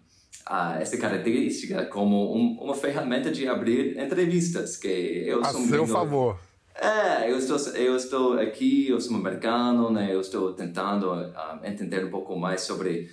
uh, 0.52 0.78
essa 0.80 0.96
característica 0.98 1.86
como 1.86 2.36
um, 2.36 2.58
uma 2.60 2.74
ferramenta 2.74 3.30
de 3.30 3.48
abrir 3.48 3.98
entrevistas. 3.98 4.76
Que 4.76 5.24
eu 5.26 5.40
A 5.40 5.46
sou 5.46 5.60
um 5.60 5.66
seu 5.66 5.84
gringo, 5.84 5.86
favor. 5.86 6.38
É, 6.80 7.28
eu 7.28 7.38
estou, 7.38 7.56
eu 7.74 7.96
estou 7.96 8.38
aqui, 8.38 8.88
eu 8.88 9.00
sou 9.00 9.16
um 9.16 9.20
americano, 9.20 9.90
né? 9.90 10.14
Eu 10.14 10.20
estou 10.20 10.52
tentando 10.52 11.12
uh, 11.12 11.58
entender 11.64 12.04
um 12.04 12.10
pouco 12.10 12.38
mais 12.38 12.60
sobre 12.60 13.10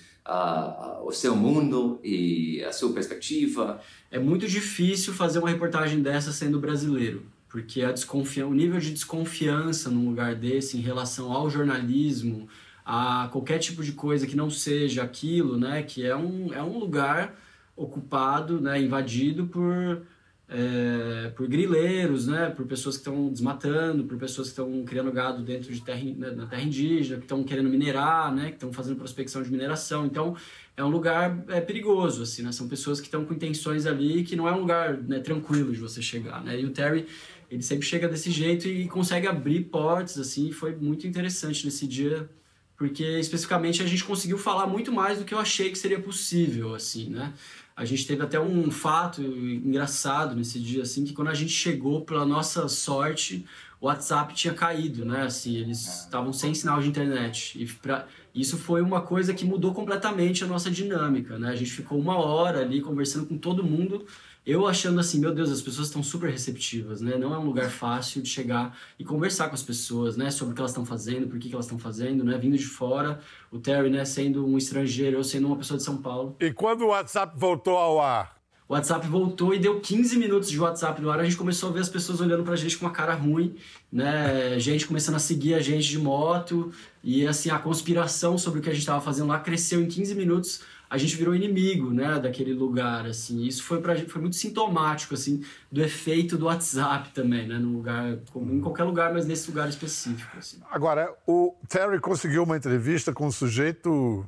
o 1.03 1.11
seu 1.11 1.35
mundo 1.35 1.99
e 2.03 2.63
a 2.63 2.71
sua 2.71 2.91
perspectiva. 2.93 3.79
É 4.09 4.19
muito 4.19 4.47
difícil 4.47 5.13
fazer 5.13 5.39
uma 5.39 5.49
reportagem 5.49 6.01
dessa 6.01 6.31
sendo 6.31 6.59
brasileiro, 6.59 7.25
porque 7.47 7.83
a 7.83 7.91
desconfia... 7.91 8.47
o 8.47 8.53
nível 8.53 8.79
de 8.79 8.91
desconfiança 8.91 9.89
num 9.89 10.09
lugar 10.09 10.35
desse 10.35 10.77
em 10.77 10.81
relação 10.81 11.31
ao 11.31 11.49
jornalismo, 11.49 12.47
a 12.83 13.29
qualquer 13.31 13.59
tipo 13.59 13.83
de 13.83 13.91
coisa 13.91 14.27
que 14.27 14.35
não 14.35 14.49
seja 14.49 15.03
aquilo, 15.03 15.57
né, 15.57 15.83
que 15.83 16.05
é 16.05 16.15
um, 16.15 16.53
é 16.53 16.61
um 16.61 16.77
lugar 16.77 17.35
ocupado, 17.75 18.61
né, 18.61 18.81
invadido 18.81 19.47
por 19.47 20.01
é, 20.47 21.31
por 21.35 21.47
grileiros, 21.47 22.27
né, 22.27 22.51
por 22.51 22.65
pessoas 22.67 22.95
que 22.95 23.01
estão 23.01 23.29
desmatando, 23.29 24.03
por 24.03 24.17
pessoas 24.17 24.47
que 24.47 24.51
estão 24.51 24.83
criando 24.85 25.11
gado 25.11 25.41
dentro 25.41 25.73
de 25.73 25.81
terra, 25.81 26.03
né, 26.03 26.31
na 26.31 26.45
terra 26.45 26.61
indígena, 26.61 27.17
que 27.17 27.23
estão 27.23 27.43
querendo 27.43 27.67
minerar, 27.67 28.33
né, 28.33 28.49
que 28.49 28.55
estão 28.55 28.71
fazendo 28.71 28.95
prospecção 28.95 29.41
de 29.41 29.51
mineração. 29.51 30.05
Então, 30.05 30.35
é 30.77 30.83
um 30.83 30.89
lugar 30.89 31.43
é, 31.47 31.59
perigoso, 31.61 32.21
assim, 32.21 32.43
né, 32.43 32.51
são 32.51 32.67
pessoas 32.67 32.99
que 32.99 33.07
estão 33.07 33.25
com 33.25 33.33
intenções 33.33 33.85
ali 33.85 34.23
que 34.23 34.35
não 34.35 34.47
é 34.47 34.51
um 34.51 34.59
lugar 34.59 34.97
né, 34.97 35.19
tranquilo 35.19 35.71
de 35.73 35.79
você 35.79 36.01
chegar, 36.01 36.43
né, 36.43 36.59
e 36.59 36.65
o 36.65 36.69
Terry, 36.69 37.07
ele 37.49 37.63
sempre 37.63 37.85
chega 37.85 38.07
desse 38.07 38.29
jeito 38.29 38.67
e 38.67 38.87
consegue 38.87 39.27
abrir 39.27 39.65
portas, 39.65 40.19
assim, 40.19 40.49
e 40.49 40.53
foi 40.53 40.75
muito 40.75 41.07
interessante 41.07 41.65
nesse 41.65 41.87
dia, 41.87 42.29
porque 42.77 43.03
especificamente 43.19 43.81
a 43.81 43.87
gente 43.87 44.03
conseguiu 44.03 44.37
falar 44.37 44.67
muito 44.67 44.91
mais 44.91 45.17
do 45.17 45.25
que 45.25 45.33
eu 45.33 45.39
achei 45.39 45.71
que 45.71 45.77
seria 45.77 45.99
possível, 45.99 46.75
assim, 46.75 47.09
né, 47.09 47.33
a 47.75 47.83
gente 47.83 48.07
teve 48.07 48.23
até 48.23 48.39
um 48.39 48.71
fato 48.71 49.21
engraçado 49.21 50.35
nesse 50.35 50.59
dia, 50.59 50.83
assim, 50.83 51.03
que 51.03 51.13
quando 51.13 51.27
a 51.27 51.33
gente 51.33 51.51
chegou, 51.51 52.01
pela 52.01 52.25
nossa 52.25 52.69
sorte, 52.69 53.45
o 53.81 53.87
WhatsApp 53.87 54.33
tinha 54.33 54.53
caído, 54.53 55.03
né? 55.03 55.23
Assim, 55.23 55.57
eles 55.57 55.85
é. 55.85 55.91
estavam 56.05 56.31
sem 56.31 56.53
sinal 56.53 56.81
de 56.81 56.87
internet. 56.87 57.61
E 57.61 57.65
pra... 57.65 58.07
isso 58.33 58.57
foi 58.57 58.81
uma 58.81 59.01
coisa 59.01 59.33
que 59.33 59.43
mudou 59.43 59.73
completamente 59.73 60.43
a 60.43 60.47
nossa 60.47 60.71
dinâmica, 60.71 61.37
né? 61.37 61.49
A 61.49 61.55
gente 61.55 61.71
ficou 61.71 61.99
uma 61.99 62.17
hora 62.17 62.61
ali 62.61 62.79
conversando 62.81 63.25
com 63.25 63.37
todo 63.37 63.61
mundo 63.61 64.05
eu 64.45 64.67
achando 64.67 64.99
assim, 64.99 65.19
meu 65.19 65.33
Deus, 65.33 65.49
as 65.49 65.61
pessoas 65.61 65.87
estão 65.87 66.03
super 66.03 66.29
receptivas, 66.29 67.01
né? 67.01 67.17
Não 67.17 67.33
é 67.33 67.37
um 67.39 67.45
lugar 67.45 67.69
fácil 67.69 68.21
de 68.21 68.29
chegar 68.29 68.77
e 68.99 69.03
conversar 69.03 69.47
com 69.47 69.55
as 69.55 69.63
pessoas, 69.63 70.15
né? 70.15 70.29
Sobre 70.29 70.51
o 70.51 70.55
que 70.55 70.61
elas 70.61 70.71
estão 70.71 70.85
fazendo, 70.85 71.27
por 71.27 71.39
que, 71.39 71.49
que 71.49 71.55
elas 71.55 71.65
estão 71.65 71.79
fazendo, 71.79 72.23
né? 72.23 72.37
Vindo 72.37 72.57
de 72.57 72.65
fora, 72.65 73.19
o 73.51 73.57
Terry, 73.57 73.89
né? 73.89 74.05
Sendo 74.05 74.45
um 74.45 74.57
estrangeiro, 74.57 75.17
eu 75.17 75.23
sendo 75.23 75.47
uma 75.47 75.55
pessoa 75.55 75.77
de 75.77 75.83
São 75.83 75.97
Paulo. 75.97 76.35
E 76.39 76.53
quando 76.53 76.83
o 76.83 76.87
WhatsApp 76.87 77.33
voltou 77.35 77.75
ao 77.75 77.99
ar? 77.99 78.35
O 78.67 78.73
WhatsApp 78.73 79.07
voltou 79.07 79.53
e 79.53 79.59
deu 79.59 79.79
15 79.79 80.17
minutos 80.17 80.49
de 80.49 80.59
WhatsApp 80.59 80.99
no 80.99 81.11
ar. 81.11 81.19
A 81.19 81.23
gente 81.23 81.37
começou 81.37 81.69
a 81.69 81.71
ver 81.71 81.81
as 81.81 81.89
pessoas 81.89 82.19
olhando 82.19 82.43
pra 82.43 82.55
gente 82.55 82.75
com 82.77 82.85
uma 82.85 82.91
cara 82.91 83.13
ruim, 83.13 83.55
né? 83.91 84.59
Gente 84.59 84.87
começando 84.87 85.15
a 85.15 85.19
seguir 85.19 85.53
a 85.53 85.59
gente 85.59 85.87
de 85.87 85.99
moto. 85.99 86.71
E 87.03 87.27
assim, 87.27 87.51
a 87.51 87.59
conspiração 87.59 88.39
sobre 88.39 88.59
o 88.59 88.63
que 88.63 88.69
a 88.69 88.73
gente 88.73 88.81
estava 88.81 88.99
fazendo 89.01 89.27
lá 89.27 89.39
cresceu 89.39 89.81
em 89.81 89.87
15 89.87 90.15
minutos 90.15 90.61
a 90.95 90.97
gente 90.97 91.15
virou 91.17 91.35
inimigo, 91.35 91.91
né, 91.91 92.19
daquele 92.19 92.53
lugar, 92.53 93.05
assim. 93.05 93.43
Isso 93.45 93.63
foi 93.63 93.81
pra 93.81 93.95
foi 94.07 94.21
muito 94.21 94.35
sintomático, 94.35 95.13
assim, 95.13 95.43
do 95.71 95.83
efeito 95.83 96.37
do 96.37 96.45
WhatsApp 96.45 97.11
também, 97.13 97.47
né, 97.47 97.59
no 97.59 97.73
lugar, 97.73 98.17
em 98.35 98.61
qualquer 98.61 98.83
lugar, 98.83 99.13
mas 99.13 99.25
nesse 99.25 99.49
lugar 99.49 99.67
específico, 99.67 100.37
assim. 100.37 100.57
Agora, 100.71 101.13
o 101.27 101.53
Terry 101.67 101.99
conseguiu 101.99 102.43
uma 102.43 102.55
entrevista 102.55 103.13
com 103.13 103.27
um 103.27 103.31
sujeito 103.31 104.25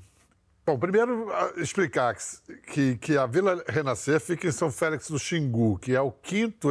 Bom, 0.66 0.78
primeiro 0.78 1.32
explicar 1.56 2.14
que, 2.74 2.98
que 2.98 3.18
a 3.18 3.26
Vila 3.26 3.64
Renascer 3.70 4.20
fica 4.20 4.50
em 4.50 4.52
São 4.52 4.70
Félix 4.70 5.10
do 5.10 5.18
Xingu, 5.18 5.80
que 5.80 5.96
é 5.96 6.02
o 6.02 6.12
quinto, 6.12 6.68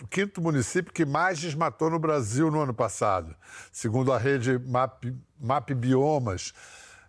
o 0.00 0.06
quinto 0.06 0.40
município 0.40 0.90
que 0.90 1.04
mais 1.04 1.38
desmatou 1.38 1.90
no 1.90 1.98
Brasil 1.98 2.50
no 2.50 2.62
ano 2.62 2.72
passado, 2.72 3.36
segundo 3.70 4.14
a 4.14 4.16
rede 4.16 4.58
Map, 4.58 5.04
Map 5.38 5.70
Biomas. 5.72 6.54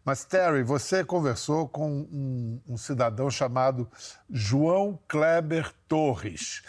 Mas, 0.05 0.23
Terry, 0.23 0.61
você 0.61 1.03
conversou 1.03 1.67
com 1.67 1.89
um, 1.89 2.61
um 2.69 2.77
cidadão 2.77 3.29
chamado 3.31 3.89
João 4.29 4.99
Kleber 5.07 5.73
Torres. 5.87 6.61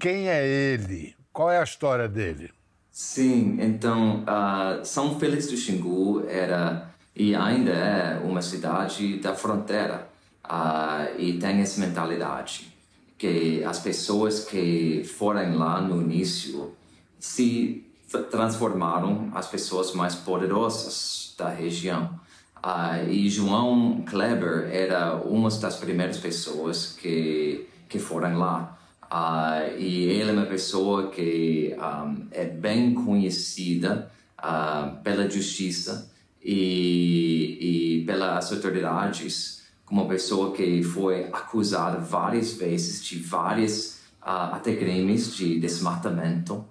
Quem 0.00 0.28
é 0.28 0.44
ele? 0.44 1.14
Qual 1.32 1.50
é 1.50 1.60
a 1.60 1.62
história 1.62 2.08
dele? 2.08 2.50
Sim, 2.90 3.58
então, 3.60 4.24
uh, 4.24 4.84
São 4.84 5.18
Félix 5.20 5.46
do 5.46 5.56
Xingu 5.56 6.26
era 6.28 6.90
e 7.14 7.34
ainda 7.34 7.70
é 7.70 8.18
uma 8.18 8.42
cidade 8.42 9.18
da 9.18 9.34
fronteira 9.34 10.08
uh, 10.44 11.18
e 11.18 11.38
tem 11.38 11.60
essa 11.60 11.80
mentalidade 11.80 12.74
que 13.16 13.62
as 13.64 13.78
pessoas 13.78 14.44
que 14.44 15.04
foram 15.04 15.56
lá 15.56 15.80
no 15.80 16.02
início 16.02 16.74
se 17.18 17.86
transformaram 18.30 19.30
as 19.34 19.46
pessoas 19.46 19.92
mais 19.92 20.14
poderosas 20.14 21.34
da 21.38 21.48
região. 21.48 22.18
Uh, 22.62 23.08
e 23.10 23.30
João 23.30 24.02
Kleber 24.02 24.68
era 24.70 25.16
uma 25.16 25.48
das 25.48 25.76
primeiras 25.76 26.18
pessoas 26.18 26.94
que, 27.00 27.66
que 27.88 27.98
foram 27.98 28.38
lá. 28.38 28.78
Uh, 29.04 29.78
e 29.78 30.04
ele 30.04 30.30
é 30.30 30.32
uma 30.32 30.46
pessoa 30.46 31.10
que 31.10 31.74
um, 31.78 32.26
é 32.30 32.44
bem 32.44 32.92
conhecida 32.92 34.10
uh, 34.38 35.02
pela 35.02 35.28
justiça 35.28 36.12
e, 36.42 38.00
e 38.00 38.04
pelas 38.04 38.52
autoridades 38.52 39.62
como 39.86 40.02
uma 40.02 40.08
pessoa 40.08 40.52
que 40.52 40.82
foi 40.82 41.24
acusada 41.32 41.98
várias 41.98 42.52
vezes 42.52 43.04
de 43.04 43.18
vários 43.18 43.98
até 44.22 44.76
crimes 44.76 45.34
de 45.34 45.58
desmatamento, 45.58 46.64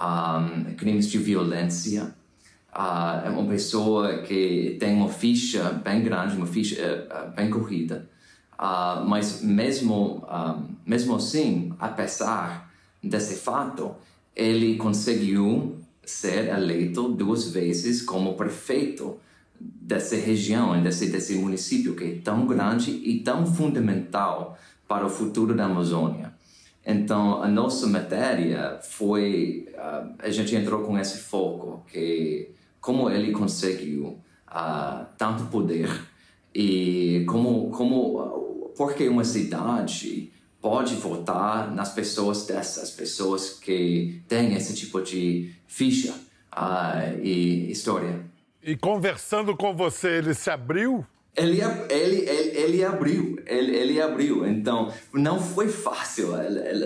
um, 0.00 0.74
crimes 0.76 1.10
de 1.10 1.18
violência 1.18 2.14
uh, 2.74 3.26
é 3.26 3.30
uma 3.30 3.48
pessoa 3.48 4.22
que 4.22 4.76
tem 4.80 4.94
uma 4.94 5.08
ficha 5.08 5.72
bem 5.84 6.02
grande, 6.02 6.36
uma 6.36 6.46
ficha 6.46 7.06
uh, 7.10 7.34
bem 7.34 7.50
corrida. 7.50 8.08
Uh, 8.58 9.04
mas 9.06 9.42
mesmo, 9.42 10.24
um, 10.28 10.74
mesmo 10.86 11.16
assim, 11.16 11.72
apesar 11.78 12.70
desse 13.02 13.36
fato, 13.36 13.94
ele 14.34 14.76
conseguiu 14.76 15.76
ser 16.04 16.48
eleito 16.48 17.08
duas 17.08 17.50
vezes 17.50 18.02
como 18.02 18.34
prefeito 18.34 19.18
dessa 19.60 20.16
região, 20.16 20.80
desse, 20.82 21.10
desse 21.10 21.34
município 21.36 21.94
que 21.94 22.04
é 22.04 22.14
tão 22.22 22.46
grande 22.46 22.90
e 22.90 23.20
tão 23.20 23.46
fundamental 23.46 24.58
para 24.88 25.06
o 25.06 25.10
futuro 25.10 25.54
da 25.54 25.66
Amazônia. 25.66 26.32
Então, 26.84 27.42
a 27.42 27.48
nossa 27.48 27.86
matéria 27.86 28.78
foi, 28.82 29.68
uh, 29.74 30.14
a 30.18 30.30
gente 30.30 30.54
entrou 30.54 30.82
com 30.82 30.98
esse 30.98 31.18
foco, 31.18 31.84
que 31.90 32.50
como 32.82 33.08
ele 33.08 33.30
conseguiu 33.30 34.20
uh, 34.48 35.06
tanto 35.16 35.44
poder 35.44 35.88
e 36.52 37.24
como, 37.28 37.70
como, 37.70 38.72
porque 38.76 39.08
uma 39.08 39.24
cidade 39.24 40.32
pode 40.60 40.96
votar 40.96 41.72
nas 41.72 41.94
pessoas 41.94 42.44
dessas 42.44 42.90
pessoas 42.90 43.50
que 43.50 44.22
têm 44.28 44.54
esse 44.54 44.74
tipo 44.74 45.00
de 45.00 45.54
ficha 45.66 46.12
uh, 46.52 47.18
e 47.22 47.70
história. 47.70 48.20
E 48.60 48.76
conversando 48.76 49.56
com 49.56 49.74
você, 49.74 50.18
ele 50.18 50.34
se 50.34 50.50
abriu? 50.50 51.06
Ele, 51.34 51.62
ele, 51.88 52.28
ele, 52.28 52.58
ele 52.58 52.84
abriu, 52.84 53.38
ele, 53.46 53.74
ele 53.74 54.00
abriu. 54.00 54.46
Então, 54.46 54.92
não 55.14 55.40
foi 55.40 55.66
fácil. 55.66 56.32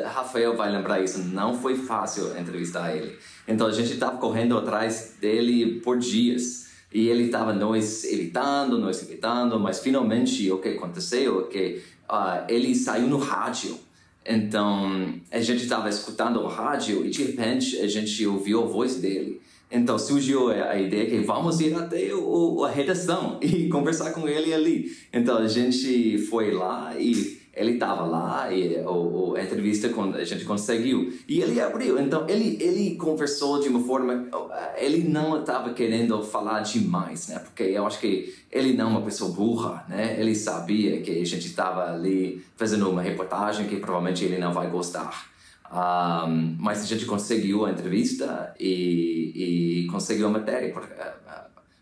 Rafael 0.04 0.56
vai 0.56 0.70
lembrar 0.70 1.02
isso. 1.02 1.18
Não 1.18 1.58
foi 1.58 1.76
fácil 1.76 2.38
entrevistar 2.38 2.94
ele. 2.94 3.16
Então, 3.48 3.66
a 3.66 3.72
gente 3.72 3.94
estava 3.94 4.18
correndo 4.18 4.56
atrás 4.56 5.16
dele 5.20 5.80
por 5.80 5.98
dias. 5.98 6.66
E 6.92 7.08
ele 7.08 7.24
estava 7.24 7.52
nos 7.52 8.04
evitando, 8.04 8.78
nos 8.78 9.02
evitando. 9.02 9.58
Mas, 9.58 9.80
finalmente, 9.80 10.48
o 10.52 10.58
que 10.58 10.68
aconteceu 10.68 11.40
é 11.40 11.50
que 11.50 11.82
uh, 12.08 12.44
ele 12.48 12.72
saiu 12.76 13.08
no 13.08 13.18
rádio. 13.18 13.76
Então, 14.24 15.20
a 15.32 15.40
gente 15.40 15.64
estava 15.64 15.88
escutando 15.88 16.40
o 16.40 16.46
rádio 16.46 17.04
e, 17.04 17.10
de 17.10 17.24
repente, 17.24 17.78
a 17.78 17.88
gente 17.88 18.24
ouviu 18.24 18.62
a 18.62 18.66
voz 18.66 18.94
dele. 18.94 19.40
Então 19.70 19.98
surgiu 19.98 20.50
a 20.50 20.78
ideia 20.78 21.06
que 21.06 21.18
vamos 21.20 21.60
ir 21.60 21.74
até 21.74 22.14
o, 22.14 22.64
a 22.64 22.70
redação 22.70 23.38
e 23.42 23.68
conversar 23.68 24.12
com 24.12 24.28
ele 24.28 24.54
ali. 24.54 24.96
Então 25.12 25.38
a 25.38 25.48
gente 25.48 26.18
foi 26.18 26.52
lá 26.52 26.94
e 26.96 27.44
ele 27.52 27.72
estava 27.72 28.04
lá 28.04 28.52
e 28.52 28.76
o, 28.84 29.34
a 29.34 29.42
entrevista 29.42 29.90
a 30.14 30.24
gente 30.24 30.44
conseguiu 30.44 31.12
e 31.26 31.40
ele 31.40 31.60
abriu. 31.60 31.98
Então 31.98 32.28
ele 32.28 32.58
ele 32.60 32.94
conversou 32.96 33.58
de 33.58 33.68
uma 33.68 33.80
forma 33.80 34.28
ele 34.76 35.08
não 35.08 35.40
estava 35.40 35.72
querendo 35.72 36.22
falar 36.22 36.60
demais, 36.60 37.28
né? 37.28 37.38
Porque 37.40 37.64
eu 37.64 37.86
acho 37.86 37.98
que 37.98 38.34
ele 38.52 38.74
não 38.74 38.86
é 38.86 38.90
uma 38.90 39.02
pessoa 39.02 39.32
burra, 39.32 39.84
né? 39.88 40.16
Ele 40.20 40.34
sabia 40.34 41.00
que 41.00 41.10
a 41.10 41.26
gente 41.26 41.46
estava 41.46 41.92
ali 41.92 42.44
fazendo 42.56 42.88
uma 42.88 43.02
reportagem 43.02 43.66
que 43.66 43.76
provavelmente 43.76 44.24
ele 44.24 44.38
não 44.38 44.52
vai 44.52 44.70
gostar. 44.70 45.35
Um, 45.70 46.56
mas 46.58 46.82
a 46.82 46.86
gente 46.86 47.04
conseguiu 47.06 47.66
a 47.66 47.70
entrevista 47.70 48.54
e, 48.58 49.84
e 49.84 49.86
conseguiu 49.88 50.28
a 50.28 50.30
matéria 50.30 50.72
por, 50.72 50.84
eh, 50.84 51.14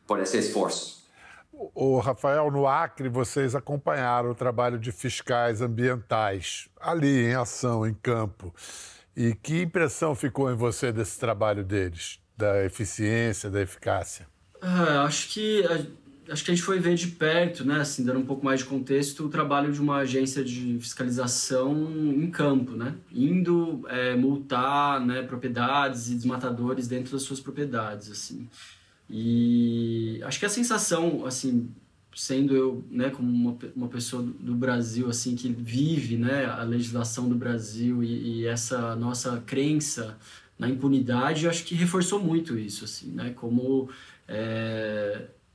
por 0.07 0.21
esse 0.21 0.39
esforço. 0.39 1.05
O 1.75 1.99
Rafael, 2.01 2.51
no 2.51 2.67
Acre, 2.67 3.09
vocês 3.09 3.55
acompanharam 3.55 4.31
o 4.31 4.35
trabalho 4.35 4.79
de 4.79 4.91
fiscais 4.91 5.61
ambientais 5.61 6.69
ali 6.81 7.27
em 7.27 7.35
ação, 7.35 7.87
em 7.87 7.95
campo. 7.95 8.53
E 9.17 9.35
que 9.35 9.63
impressão 9.63 10.15
ficou 10.15 10.51
em 10.51 10.57
você 10.57 10.93
desse 10.93 11.19
trabalho 11.21 11.63
deles, 11.63 12.19
da 12.37 12.65
eficiência, 12.65 13.49
da 13.49 13.61
eficácia? 13.61 14.27
Ah, 14.61 15.05
acho 15.05 15.29
que 15.29 15.63
acho 16.29 16.45
que 16.45 16.51
a 16.51 16.55
gente 16.55 16.65
foi 16.65 16.79
ver 16.79 16.95
de 16.95 17.09
perto, 17.09 17.65
né, 17.65 17.81
assim, 17.81 18.05
dando 18.05 18.21
um 18.21 18.27
pouco 18.27 18.45
mais 18.45 18.61
de 18.61 18.67
contexto, 18.67 19.27
o 19.27 19.29
trabalho 19.29 19.73
de 19.73 19.81
uma 19.81 19.99
agência 19.99 20.45
de 20.45 20.79
fiscalização 20.81 21.75
em 21.95 22.31
campo, 22.31 22.73
né, 22.73 22.95
indo 23.13 23.85
é, 23.89 24.15
multar, 24.17 25.01
né, 25.05 25.23
propriedades 25.23 26.11
e 26.11 26.15
desmatadores 26.15 26.89
dentro 26.89 27.13
das 27.13 27.23
suas 27.23 27.41
propriedades, 27.41 28.11
assim. 28.11 28.49
E 29.09 30.21
acho 30.25 30.39
que 30.39 30.47
a 30.47 30.49
sensação, 30.49 31.27
assim, 31.27 31.69
sendo 32.15 32.57
eu, 32.57 32.85
né, 32.91 33.11
como 33.11 33.31
uma, 33.31 33.57
uma 33.75 33.89
pessoa 33.89 34.23
do 34.23 34.55
Brasil, 34.55 35.09
assim, 35.09 35.35
que 35.35 35.49
vive, 35.49 36.17
né, 36.17 36.47
a 36.47 36.63
legislação 36.63 37.29
do 37.29 37.35
Brasil 37.35 38.03
e, 38.03 38.41
e 38.41 38.47
essa 38.47 38.95
nossa 38.97 39.43
crença 39.45 40.17
na 40.59 40.69
impunidade, 40.69 41.49
acho 41.49 41.65
que 41.65 41.75
reforçou 41.75 42.21
muito 42.21 42.57
isso, 42.57 42.85
assim, 42.85 43.11
né, 43.11 43.33
como 43.35 43.89
é, 44.29 45.14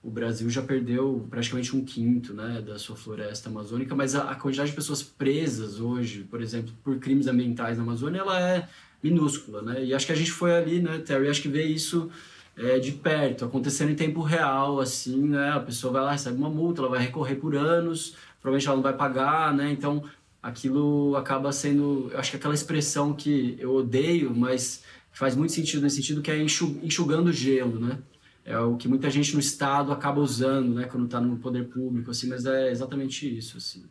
o 0.09 0.11
Brasil 0.11 0.49
já 0.49 0.63
perdeu 0.63 1.27
praticamente 1.29 1.75
um 1.75 1.85
quinto 1.85 2.33
né, 2.33 2.63
da 2.65 2.79
sua 2.79 2.95
floresta 2.95 3.47
amazônica, 3.47 3.95
mas 3.95 4.15
a, 4.15 4.31
a, 4.31 4.35
quantidade 4.35 4.71
de 4.71 4.75
pessoas 4.75 5.03
presas 5.03 5.79
hoje, 5.79 6.23
por 6.23 6.41
exemplo, 6.41 6.73
por 6.83 6.97
crimes 6.97 7.27
ambientais 7.27 7.77
na 7.77 7.83
Amazônia, 7.83 8.21
ela 8.21 8.39
é 8.41 8.67
minúscula, 9.03 9.61
né? 9.61 9.85
E 9.85 9.93
acho 9.93 10.07
que 10.07 10.11
a 10.11 10.15
gente 10.15 10.31
foi 10.31 10.51
ali, 10.51 10.81
né, 10.81 10.97
Terry, 10.97 11.29
acho 11.29 11.43
que 11.43 11.47
vê 11.47 11.63
isso 11.63 12.09
é, 12.57 12.79
de 12.79 12.91
perto, 12.91 13.45
acontecendo 13.45 13.91
em 13.91 13.95
tempo 13.95 14.23
real, 14.23 14.79
assim, 14.79 15.27
né? 15.29 15.51
A 15.51 15.59
pessoa 15.59 15.93
vai 15.93 16.01
lá, 16.01 16.11
recebe 16.13 16.39
uma 16.39 16.49
multa, 16.49 16.81
ela 16.81 16.89
vai 16.89 16.99
recorrer 16.99 17.35
por 17.35 17.55
anos, 17.55 18.15
provavelmente 18.41 18.67
ela 18.67 18.75
não 18.77 18.83
vai 18.83 18.93
pagar, 18.93 19.53
né? 19.53 19.71
Então, 19.71 20.03
aquilo 20.41 21.15
acaba 21.15 21.51
sendo, 21.51 22.11
acho 22.15 22.31
que 22.31 22.37
aquela 22.37 22.55
expressão 22.55 23.13
que 23.13 23.55
eu 23.59 23.75
odeio, 23.75 24.35
mas 24.35 24.83
faz 25.11 25.35
muito 25.35 25.53
sentido 25.53 25.83
nesse 25.83 25.97
sentido, 25.97 26.21
que 26.21 26.31
é 26.31 26.41
enxugando 26.41 27.31
gelo, 27.31 27.79
né? 27.79 27.99
É 28.49 28.57
o 28.57 28.75
que 28.75 28.87
muita 28.87 29.11
gente 29.11 29.35
no 29.35 29.39
Estado 29.39 29.91
acaba 29.91 30.19
usando, 30.19 30.73
né, 30.73 30.85
quando 30.85 31.05
está 31.05 31.21
no 31.21 31.37
poder 31.37 31.69
público, 31.69 32.09
assim, 32.09 32.27
mas 32.27 32.47
é 32.47 32.71
exatamente 32.71 33.37
isso, 33.37 33.57
assim. 33.57 33.85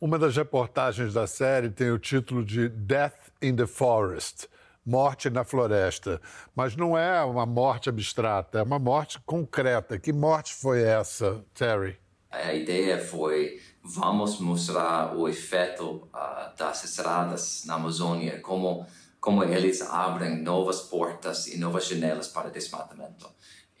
Uma 0.00 0.18
das 0.18 0.36
reportagens 0.36 1.14
da 1.14 1.24
série 1.24 1.70
tem 1.70 1.92
o 1.92 2.00
título 2.00 2.44
de 2.44 2.68
Death 2.68 3.30
in 3.40 3.54
the 3.54 3.66
Forest, 3.66 4.48
Morte 4.84 5.30
na 5.30 5.44
Floresta, 5.44 6.20
mas 6.54 6.74
não 6.74 6.98
é 6.98 7.22
uma 7.22 7.46
morte 7.46 7.88
abstrata, 7.88 8.58
é 8.58 8.62
uma 8.62 8.78
morte 8.78 9.20
concreta. 9.24 9.98
Que 10.00 10.12
morte 10.12 10.54
foi 10.54 10.82
essa, 10.82 11.44
Terry? 11.54 11.96
A 12.30 12.54
ideia 12.54 12.98
foi 12.98 13.60
vamos 13.84 14.40
mostrar 14.40 15.16
o 15.16 15.28
efeito 15.28 16.08
uh, 16.12 16.56
das 16.56 16.82
estradas 16.82 17.62
na 17.66 17.74
Amazônia, 17.74 18.40
como 18.40 18.84
como 19.20 19.42
eles 19.44 19.82
abrem 19.82 20.42
novas 20.42 20.80
portas 20.82 21.46
e 21.48 21.58
novas 21.58 21.86
janelas 21.86 22.28
para 22.28 22.50
desmatamento. 22.50 23.28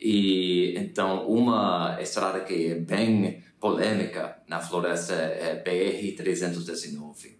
E 0.00 0.74
então 0.76 1.28
uma 1.28 1.98
estrada 2.00 2.40
que 2.40 2.68
é 2.68 2.74
bem 2.76 3.42
polêmica 3.58 4.38
na 4.46 4.60
floresta 4.60 5.14
é 5.14 5.56
BR 5.56 6.16
319. 6.16 7.38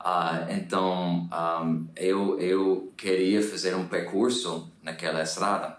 Uh, 0.00 0.50
então 0.50 1.28
um, 1.32 1.88
eu 1.96 2.38
eu 2.38 2.92
queria 2.96 3.42
fazer 3.42 3.74
um 3.74 3.88
percurso 3.88 4.70
naquela 4.82 5.22
estrada 5.22 5.78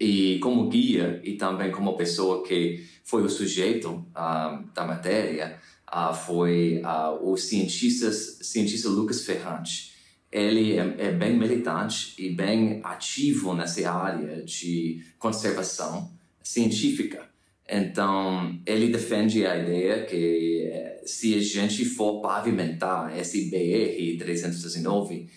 e 0.00 0.40
como 0.40 0.68
guia 0.68 1.20
e 1.22 1.34
também 1.34 1.70
como 1.70 1.96
pessoa 1.96 2.42
que 2.42 2.84
foi 3.04 3.22
o 3.22 3.28
sujeito 3.28 3.90
um, 3.90 4.68
da 4.74 4.84
matéria 4.84 5.60
uh, 5.88 6.12
foi 6.12 6.82
uh, 6.84 7.30
o 7.30 7.36
cientista 7.36 8.10
cientista 8.10 8.88
Lucas 8.88 9.24
Ferrante 9.24 9.97
ele 10.30 10.78
é, 10.78 10.94
é, 10.98 11.12
bem 11.12 11.36
militante 11.36 12.14
e 12.18 12.30
bem 12.30 12.80
ativo 12.84 13.54
nessa 13.54 13.90
área 13.90 14.42
de 14.42 15.02
conservação 15.18 16.10
científica. 16.42 17.28
Então, 17.68 18.58
ele 18.64 18.88
defende 18.88 19.46
a 19.46 19.56
ideia 19.56 20.06
que 20.06 20.70
eh, 20.72 21.02
se 21.04 21.34
a 21.34 21.40
gente 21.40 21.84
for 21.84 22.22
pavimentar 22.22 23.14
esse 23.18 23.50
BR-319, 23.50 25.28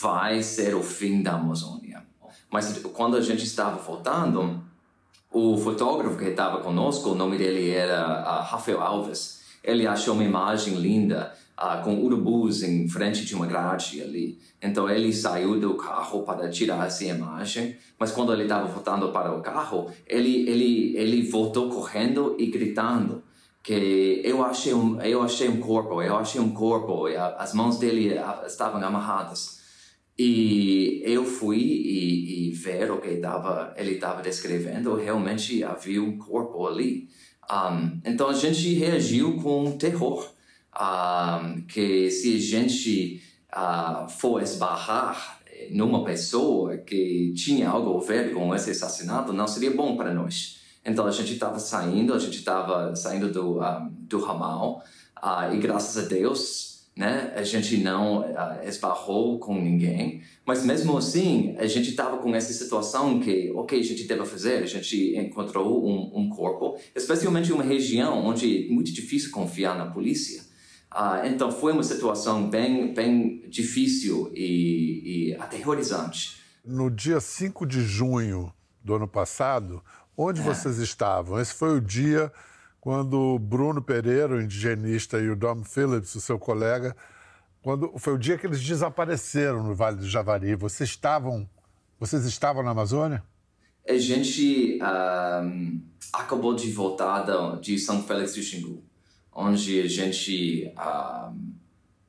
vai 0.00 0.42
ser 0.44 0.76
o 0.76 0.82
fim 0.82 1.22
da 1.22 1.32
Amazônia. 1.32 2.04
Mas 2.48 2.78
quando 2.92 3.16
a 3.16 3.20
gente 3.20 3.44
estava 3.44 3.78
voltando, 3.82 4.62
o 5.32 5.56
fotógrafo 5.56 6.16
que 6.16 6.26
estava 6.26 6.60
conosco, 6.60 7.10
o 7.10 7.14
nome 7.14 7.36
dele 7.36 7.70
era 7.70 8.20
uh, 8.20 8.44
Rafael 8.44 8.80
Alves, 8.80 9.40
ele 9.64 9.86
achou 9.86 10.14
uma 10.14 10.24
imagem 10.24 10.74
linda 10.74 11.34
uh, 11.62 11.82
com 11.84 12.02
urubus 12.02 12.62
em 12.62 12.88
frente 12.88 13.24
de 13.24 13.34
uma 13.34 13.46
grade 13.46 14.02
ali. 14.02 14.38
Então 14.60 14.90
ele 14.90 15.12
saiu 15.12 15.60
do 15.60 15.74
carro 15.74 16.22
para 16.24 16.50
tirar 16.50 16.86
essa 16.86 17.04
imagem, 17.04 17.76
mas 17.98 18.10
quando 18.10 18.32
ele 18.32 18.42
estava 18.42 18.66
voltando 18.66 19.12
para 19.12 19.32
o 19.32 19.40
carro, 19.40 19.90
ele 20.06 20.48
ele 20.48 20.96
ele 20.96 21.22
voltou 21.22 21.68
correndo 21.70 22.36
e 22.38 22.46
gritando 22.46 23.22
que 23.62 24.20
eu 24.24 24.44
achei 24.44 24.74
um 24.74 25.00
eu 25.00 25.22
achei 25.22 25.48
um 25.48 25.60
corpo, 25.60 26.02
eu 26.02 26.16
achei 26.16 26.40
um 26.40 26.52
corpo, 26.52 27.08
e 27.08 27.16
as 27.16 27.54
mãos 27.54 27.78
dele 27.78 28.18
ah, 28.18 28.42
estavam 28.46 28.82
amarradas. 28.82 29.62
E 30.18 31.00
eu 31.04 31.24
fui 31.24 31.58
e, 31.58 32.48
e 32.48 32.50
ver 32.50 32.90
o 32.90 33.00
que 33.00 33.16
tava, 33.16 33.72
ele 33.76 33.92
estava 33.92 34.20
descrevendo, 34.20 34.94
realmente 34.94 35.64
havia 35.64 36.02
um 36.02 36.18
corpo 36.18 36.66
ali. 36.66 37.08
Um, 37.50 38.00
então 38.04 38.28
a 38.28 38.34
gente 38.34 38.74
reagiu 38.74 39.36
com 39.36 39.72
terror 39.72 40.31
que 41.68 42.10
se 42.10 42.36
a 42.36 42.40
gente 42.40 43.22
uh, 43.54 44.08
for 44.08 44.42
esbarrar 44.42 45.40
numa 45.70 46.04
pessoa 46.04 46.78
que 46.78 47.32
tinha 47.34 47.68
algo 47.68 47.98
a 47.98 48.00
ver 48.00 48.32
com 48.32 48.54
esse 48.54 48.70
assassinato, 48.70 49.32
não 49.32 49.46
seria 49.46 49.70
bom 49.70 49.96
para 49.96 50.12
nós. 50.12 50.60
Então 50.84 51.06
a 51.06 51.10
gente 51.10 51.34
estava 51.34 51.58
saindo, 51.58 52.14
a 52.14 52.18
gente 52.18 52.38
estava 52.38 52.96
saindo 52.96 53.30
do, 53.30 53.60
um, 53.60 53.90
do 53.90 54.20
ramal 54.20 54.82
uh, 55.22 55.54
e 55.54 55.58
graças 55.58 56.04
a 56.04 56.08
Deus 56.08 56.72
né? 56.94 57.32
A 57.34 57.42
gente 57.42 57.78
não 57.78 58.20
uh, 58.20 58.68
esbarrou 58.68 59.38
com 59.38 59.54
ninguém, 59.54 60.20
mas 60.44 60.64
mesmo 60.64 60.96
assim 60.96 61.54
a 61.58 61.66
gente 61.66 61.90
estava 61.90 62.18
com 62.18 62.34
essa 62.34 62.52
situação 62.52 63.18
que, 63.18 63.50
ok, 63.54 63.80
a 63.80 63.82
gente 63.82 64.04
deve 64.04 64.26
fazer. 64.26 64.62
A 64.62 64.66
gente 64.66 65.16
encontrou 65.16 65.86
um, 65.86 66.10
um 66.14 66.28
corpo, 66.28 66.76
especialmente 66.94 67.50
em 67.50 67.54
uma 67.54 67.62
região 67.62 68.24
onde 68.24 68.66
é 68.66 68.68
muito 68.70 68.92
difícil 68.92 69.30
confiar 69.30 69.76
na 69.76 69.86
polícia. 69.86 70.42
Uh, 70.94 71.26
então 71.26 71.50
foi 71.50 71.72
uma 71.72 71.82
situação 71.82 72.48
bem, 72.50 72.92
bem 72.92 73.48
difícil 73.48 74.30
e, 74.34 75.30
e 75.30 75.34
aterrorizante. 75.36 76.40
No 76.64 76.90
dia 76.90 77.18
5 77.18 77.66
de 77.66 77.80
junho 77.80 78.52
do 78.84 78.94
ano 78.94 79.08
passado, 79.08 79.82
onde 80.16 80.40
é. 80.40 80.44
vocês 80.44 80.78
estavam? 80.78 81.40
Esse 81.40 81.54
foi 81.54 81.76
o 81.76 81.80
dia 81.80 82.30
quando 82.80 83.38
Bruno 83.38 83.80
Pereira, 83.80 84.34
o 84.34 84.40
indigenista, 84.40 85.18
e 85.18 85.30
o 85.30 85.36
Dom 85.36 85.62
Phillips, 85.62 86.14
o 86.14 86.20
seu 86.20 86.38
colega, 86.38 86.96
quando 87.62 87.92
foi 87.96 88.12
o 88.12 88.18
dia 88.18 88.36
que 88.36 88.44
eles 88.44 88.60
desapareceram 88.60 89.62
no 89.62 89.74
Vale 89.74 89.98
do 89.98 90.08
Javari. 90.08 90.56
Vocês 90.56 90.90
estavam, 90.90 91.48
vocês 91.98 92.24
estavam 92.24 92.62
na 92.62 92.72
Amazônia? 92.72 93.22
A 93.88 93.96
gente 93.98 94.80
um, 94.82 95.80
acabou 96.12 96.54
de 96.54 96.70
voltar 96.72 97.24
de 97.60 97.78
São 97.78 98.02
Félix 98.02 98.34
do 98.34 98.42
Xingu, 98.42 98.82
onde 99.34 99.80
a 99.80 99.88
gente 99.88 100.72
um, 100.76 101.52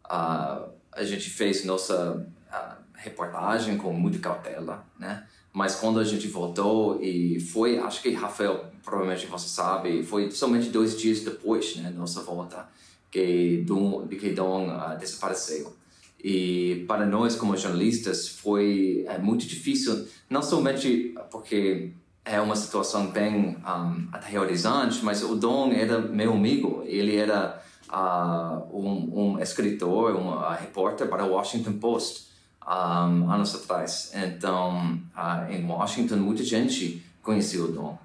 uh, 0.06 0.74
a 0.96 1.04
gente 1.04 1.30
fez 1.30 1.66
nossa 1.66 2.28
uh, 2.52 2.84
reportagem 2.96 3.78
com 3.78 3.94
muita 3.94 4.20
cautela, 4.20 4.86
né? 5.00 5.26
Mas 5.52 5.76
quando 5.76 6.00
a 6.00 6.04
gente 6.04 6.28
voltou 6.28 7.00
e 7.02 7.40
foi, 7.40 7.78
acho 7.78 8.02
que 8.02 8.12
Rafael, 8.12 8.72
provavelmente 8.84 9.28
você 9.28 9.48
sabe, 9.48 10.04
foi 10.04 10.32
somente 10.32 10.70
dois 10.70 11.00
dias 11.00 11.20
depois, 11.20 11.76
né, 11.76 11.94
nossa 11.96 12.22
volta, 12.24 12.68
que 13.12 13.64
Dom, 13.68 14.08
que 14.08 14.32
Dom 14.32 14.70
uh, 14.70 14.98
desapareceu. 14.98 15.76
E 16.24 16.86
para 16.88 17.06
nós 17.06 17.36
como 17.36 17.56
jornalistas 17.56 18.28
foi 18.28 19.06
é, 19.08 19.20
muito 19.20 19.46
difícil, 19.46 20.08
não 20.28 20.42
somente 20.42 21.14
porque 21.30 21.92
é 22.26 22.40
uma 22.40 22.56
situação 22.56 23.08
bem 23.12 23.58
um, 23.58 24.08
aterrorizante, 24.12 25.04
mas 25.04 25.24
o 25.24 25.36
Dom 25.36 25.72
era 25.72 26.00
meu 26.00 26.34
amigo, 26.34 26.84
ele 26.86 27.16
era 27.16 27.62
uh, 27.90 28.78
um, 28.78 29.34
um 29.34 29.40
escritor, 29.40 30.16
um 30.16 30.30
uh, 30.30 30.52
repórter 30.52 31.08
para 31.10 31.26
o 31.26 31.32
Washington 31.32 31.74
Post 31.74 32.28
um, 32.66 33.30
anos 33.30 33.54
atrás. 33.56 34.12
Então, 34.16 35.00
uh, 35.16 35.52
em 35.52 35.66
Washington, 35.66 36.18
muita 36.18 36.44
gente 36.44 37.04
conhecia 37.22 37.64
o 37.64 37.68
Dom. 37.68 37.98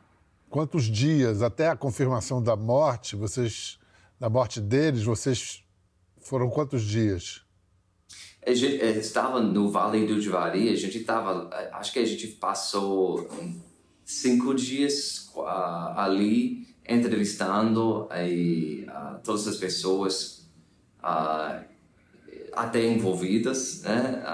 Quantos 0.50 0.84
dias 0.84 1.42
até 1.42 1.68
a 1.68 1.76
confirmação 1.76 2.42
da 2.42 2.56
morte, 2.56 3.14
vocês, 3.14 3.78
da 4.18 4.28
morte 4.28 4.60
deles, 4.60 5.04
vocês 5.04 5.62
foram 6.20 6.48
quantos 6.50 6.82
dias? 6.82 7.42
A 8.46 8.54
gente 8.54 8.80
eh, 8.80 8.98
estava 8.98 9.40
no 9.40 9.70
Vale 9.70 10.06
do 10.06 10.20
Javari, 10.20 10.70
a 10.70 10.74
gente 10.74 10.98
estava, 10.98 11.50
eh, 11.52 11.70
acho 11.74 11.92
que 11.92 11.98
a 11.98 12.04
gente 12.04 12.28
passou 12.28 13.28
cinco 14.08 14.54
dias 14.54 15.30
uh, 15.36 15.42
ali 15.94 16.66
entrevistando 16.88 18.06
aí, 18.08 18.86
uh, 18.88 19.20
todas 19.22 19.46
as 19.46 19.58
pessoas 19.58 20.48
uh, 21.00 21.62
até 22.54 22.86
envolvidas 22.86 23.82
né, 23.82 24.24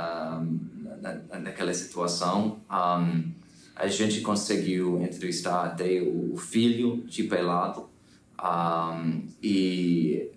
um, 0.41 0.61
na, 1.03 1.41
naquela 1.41 1.75
situação. 1.75 2.61
Um, 2.71 3.33
a 3.75 3.89
gente 3.89 4.21
conseguiu 4.21 5.03
entrevistar 5.03 5.65
até 5.65 6.01
o 6.01 6.37
filho 6.37 7.03
de 7.09 7.25
Pelado 7.25 7.89
um, 8.41 9.27
e 9.43 10.31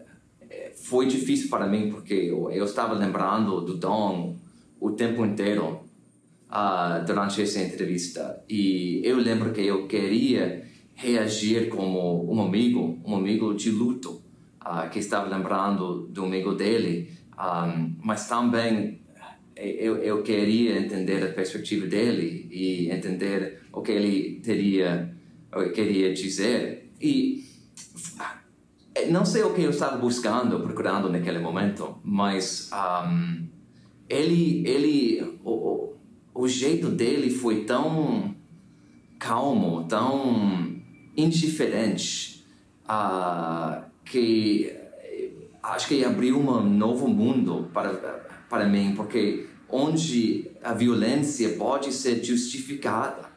eh, 0.49 0.71
foi 0.75 1.05
difícil 1.05 1.47
para 1.47 1.67
mim 1.67 1.91
porque 1.91 2.15
eu, 2.15 2.49
eu 2.49 2.65
estava 2.65 2.95
lembrando 2.95 3.61
do 3.61 3.77
Dom 3.77 4.35
o 4.79 4.89
tempo 4.91 5.23
inteiro 5.23 5.86
uh, 6.49 7.05
durante 7.05 7.41
essa 7.41 7.59
entrevista 7.61 8.43
e 8.49 9.01
eu 9.03 9.17
lembro 9.17 9.51
que 9.51 9.61
eu 9.61 9.87
queria 9.87 10.65
reagir 10.95 11.69
como 11.69 12.31
um 12.31 12.41
amigo, 12.41 12.99
um 13.05 13.15
amigo 13.15 13.53
de 13.53 13.69
luto 13.71 14.21
uh, 14.61 14.89
que 14.89 14.99
estava 14.99 15.29
lembrando 15.29 16.07
do 16.07 16.25
amigo 16.25 16.53
dele 16.53 17.17
um, 17.37 17.95
mas 18.03 18.27
também 18.27 18.99
eh, 19.55 19.77
eu, 19.79 19.97
eu 19.97 20.23
queria 20.23 20.79
entender 20.79 21.23
a 21.23 21.33
perspectiva 21.33 21.85
dele 21.85 22.47
e 22.51 22.89
entender 22.89 23.61
o 23.71 23.81
que 23.81 23.91
ele 23.91 24.39
teria, 24.43 25.15
o 25.53 25.71
queria 25.71 26.13
dizer. 26.13 26.91
E 26.99 27.45
eh, 28.95 29.05
não 29.09 29.25
sei 29.25 29.43
o 29.43 29.53
que 29.53 29.61
eu 29.61 29.71
estava 29.71 29.97
buscando, 29.97 30.59
procurando 30.61 31.09
naquele 31.09 31.39
momento, 31.39 31.99
mas 32.03 32.71
um, 32.73 33.47
ele, 34.09 34.67
ele, 34.67 35.39
o, 35.43 35.95
o 36.37 36.47
jeito 36.47 36.89
dele 36.89 37.31
foi 37.31 37.63
tão 37.63 38.35
calmo, 39.17 39.85
tão 39.87 40.77
indiferente, 41.15 42.45
uh, 42.85 43.83
que 44.05 44.71
acho 45.63 45.87
que 45.87 46.05
abriu 46.05 46.37
um 46.39 46.61
novo 46.61 47.07
mundo 47.07 47.69
para 47.73 48.27
para 48.47 48.65
mim, 48.65 48.93
porque 48.95 49.47
onde 49.67 50.49
a 50.63 50.73
violência 50.73 51.49
pode 51.57 51.91
ser 51.91 52.23
justificada 52.23 53.27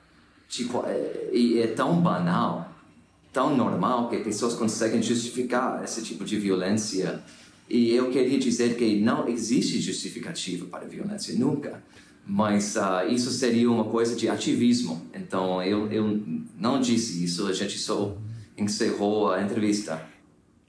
tipo, 0.49 0.85
é, 0.87 1.31
e 1.33 1.59
é 1.59 1.69
tão 1.69 2.01
banal, 2.01 2.73
tão 3.33 3.57
normal 3.57 4.09
que 4.09 4.19
pessoas 4.19 4.55
conseguem 4.55 5.03
justificar 5.03 5.83
esse 5.83 6.03
tipo 6.03 6.25
de 6.25 6.37
violência. 6.37 7.23
E 7.69 7.95
eu 7.95 8.11
queria 8.11 8.39
dizer 8.39 8.77
que 8.77 9.01
não 9.01 9.29
existe 9.29 9.81
justificativa 9.81 10.67
para 10.67 10.85
a 10.85 10.89
violência, 10.89 11.35
nunca. 11.39 11.83
Mas 12.33 12.77
uh, 12.77 13.09
isso 13.09 13.29
seria 13.33 13.69
uma 13.69 13.87
coisa 13.87 14.15
de 14.15 14.29
ativismo. 14.29 15.05
Então 15.13 15.61
eu, 15.61 15.91
eu 15.91 16.23
não 16.57 16.81
disse 16.81 17.25
isso, 17.25 17.49
a 17.49 17.53
gente 17.53 17.77
só 17.77 18.17
encerrou 18.57 19.33
a 19.33 19.43
entrevista. 19.43 20.01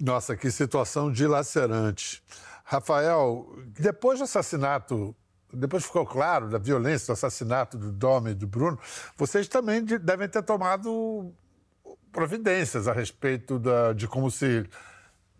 Nossa, 0.01 0.35
que 0.35 0.49
situação 0.49 1.11
dilacerante. 1.11 2.23
Rafael, 2.63 3.47
depois 3.79 4.17
do 4.17 4.23
assassinato, 4.23 5.15
depois 5.53 5.85
ficou 5.85 6.03
claro 6.03 6.49
da 6.49 6.57
violência 6.57 7.05
do 7.05 7.13
assassinato 7.13 7.77
do 7.77 7.91
Dom 7.91 8.29
e 8.29 8.33
do 8.33 8.47
Bruno, 8.47 8.79
vocês 9.15 9.47
também 9.47 9.83
devem 9.83 10.27
ter 10.27 10.41
tomado 10.41 11.31
providências 12.11 12.87
a 12.87 12.91
respeito 12.91 13.59
da, 13.59 13.93
de 13.93 14.07
como 14.07 14.31
se 14.31 14.65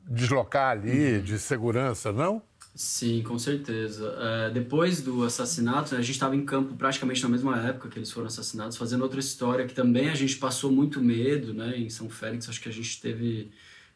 deslocar 0.07 0.69
ali, 0.69 1.17
uhum. 1.17 1.23
de 1.23 1.39
segurança, 1.39 2.11
não? 2.11 2.43
Sim, 2.73 3.21
com 3.23 3.37
certeza. 3.37 4.15
É, 4.17 4.49
depois 4.49 5.01
do 5.01 5.23
assassinato, 5.25 5.93
a 5.93 5.97
gente 6.01 6.11
estava 6.11 6.35
em 6.35 6.45
campo 6.45 6.73
praticamente 6.75 7.21
na 7.21 7.27
mesma 7.27 7.57
época 7.67 7.89
que 7.89 7.99
eles 7.99 8.09
foram 8.11 8.27
assassinados, 8.27 8.77
fazendo 8.77 9.01
outra 9.01 9.19
história 9.19 9.67
que 9.67 9.73
também 9.73 10.09
a 10.09 10.15
gente 10.15 10.37
passou 10.37 10.71
muito 10.71 11.01
medo, 11.01 11.53
né? 11.53 11.77
Em 11.77 11.89
São 11.89 12.09
Félix, 12.09 12.47
acho 12.47 12.61
que 12.61 12.69
a 12.69 12.71
gente 12.71 13.01
teve 13.01 13.51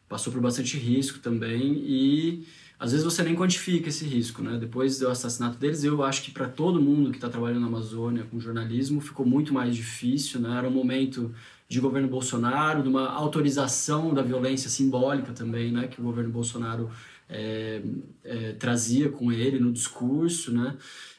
passou 0.08 0.32
por 0.32 0.40
bastante 0.42 0.76
risco 0.78 1.18
também 1.20 1.74
e 1.86 2.46
às 2.78 2.92
vezes 2.92 3.04
você 3.04 3.22
nem 3.22 3.34
quantifica 3.34 3.88
esse 3.88 4.04
risco, 4.04 4.42
né? 4.42 4.58
Depois 4.58 4.98
do 4.98 5.08
assassinato 5.08 5.56
deles, 5.58 5.82
eu 5.82 6.02
acho 6.04 6.22
que 6.22 6.30
para 6.30 6.46
todo 6.48 6.80
mundo 6.80 7.10
que 7.10 7.16
está 7.16 7.28
trabalhando 7.30 7.60
na 7.62 7.66
Amazônia 7.68 8.24
com 8.30 8.38
jornalismo 8.38 9.00
ficou 9.00 9.24
muito 9.26 9.54
mais 9.54 9.74
difícil, 9.74 10.38
né? 10.40 10.58
Era 10.58 10.68
um 10.68 10.70
momento 10.70 11.34
de 11.68 11.80
governo 11.80 12.08
Bolsonaro, 12.08 12.82
de 12.82 12.88
uma 12.88 13.08
autorização 13.08 14.12
da 14.14 14.22
violência 14.22 14.68
simbólica 14.70 15.32
também, 15.32 15.72
né? 15.72 15.88
Que 15.88 16.00
o 16.00 16.04
governo 16.04 16.30
Bolsonaro 16.30 16.90
é, 17.28 17.82
é, 18.24 18.52
trazia 18.52 19.08
com 19.08 19.32
ele 19.32 19.58
no 19.58 19.72
discurso, 19.72 20.52
né? 20.52 20.76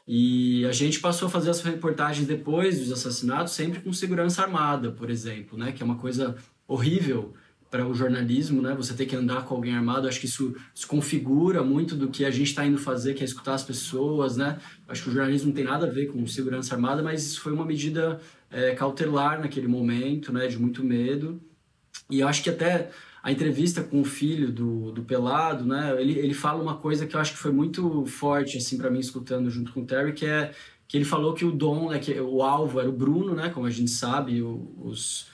E 0.08 0.66
a 0.66 0.72
gente 0.72 1.00
passou 1.00 1.28
a 1.28 1.32
fazer 1.32 1.50
as 1.50 1.62
reportagens 1.62 2.26
depois 2.26 2.80
dos 2.80 2.92
assassinatos 2.92 3.54
sempre 3.54 3.82
com 3.82 3.92
segurança 3.92 4.42
armada, 4.42 4.92
por 4.92 5.10
exemplo, 5.10 5.58
né? 5.58 5.72
Que 5.72 5.84
é 5.84 5.86
uma 5.86 5.98
coisa 5.98 6.36
horrível 6.68 7.34
para 7.70 7.86
o 7.86 7.94
jornalismo, 7.94 8.62
né? 8.62 8.74
Você 8.76 8.94
ter 8.94 9.06
que 9.06 9.16
andar 9.16 9.44
com 9.44 9.56
alguém 9.56 9.76
armado, 9.76 10.08
acho 10.08 10.20
que 10.20 10.26
isso, 10.26 10.56
isso 10.74 10.88
configura 10.88 11.62
muito 11.62 11.96
do 11.96 12.08
que 12.08 12.24
a 12.24 12.32
gente 12.32 12.48
está 12.48 12.66
indo 12.66 12.78
fazer, 12.78 13.14
que 13.14 13.22
é 13.22 13.26
escutar 13.26 13.56
as 13.56 13.64
pessoas, 13.64 14.38
né? 14.38 14.58
Acho 14.88 15.04
que 15.04 15.10
o 15.10 15.14
jornalismo 15.14 15.48
não 15.48 15.56
tem 15.56 15.66
nada 15.66 15.86
a 15.86 15.90
ver 15.90 16.08
com 16.08 16.26
segurança 16.26 16.74
armada, 16.74 17.04
mas 17.04 17.26
isso 17.26 17.42
foi 17.42 17.52
uma 17.52 17.66
medida 17.66 18.22
é, 18.50 18.74
cautelar 18.74 19.42
naquele 19.42 19.68
momento, 19.68 20.32
né? 20.32 20.48
De 20.48 20.58
muito 20.58 20.84
medo. 20.84 21.42
E 22.10 22.22
eu 22.22 22.28
acho 22.28 22.42
que 22.42 22.50
até 22.50 22.90
a 23.28 23.32
entrevista 23.34 23.84
com 23.84 24.00
o 24.00 24.06
filho 24.06 24.54
do, 24.54 24.90
do 24.94 25.04
Pelado, 25.04 25.66
né? 25.66 25.94
Ele, 26.00 26.18
ele 26.18 26.34
fala 26.34 26.64
uma 26.64 26.78
coisa 26.78 27.06
que 27.06 27.14
eu 27.14 27.20
acho 27.20 27.34
que 27.34 27.38
foi 27.38 27.52
muito 27.52 28.06
forte, 28.06 28.58
assim, 28.58 28.78
para 28.78 28.90
mim, 28.90 29.00
escutando 29.00 29.50
junto 29.50 29.74
com 29.74 29.82
o 29.82 29.86
Terry, 29.86 30.14
que 30.14 30.26
é 30.26 30.54
que 30.88 30.96
ele 30.96 31.04
falou 31.04 31.34
que 31.34 31.44
o 31.44 31.52
Dom, 31.52 31.90
né? 31.90 32.00
Que 32.00 32.18
o 32.22 32.42
alvo 32.42 32.80
era 32.80 32.88
o 32.88 32.94
Bruno, 32.94 33.36
né? 33.36 33.50
Como 33.50 33.66
a 33.66 33.70
gente 33.70 33.92
sabe, 33.92 34.42
os 34.42 35.28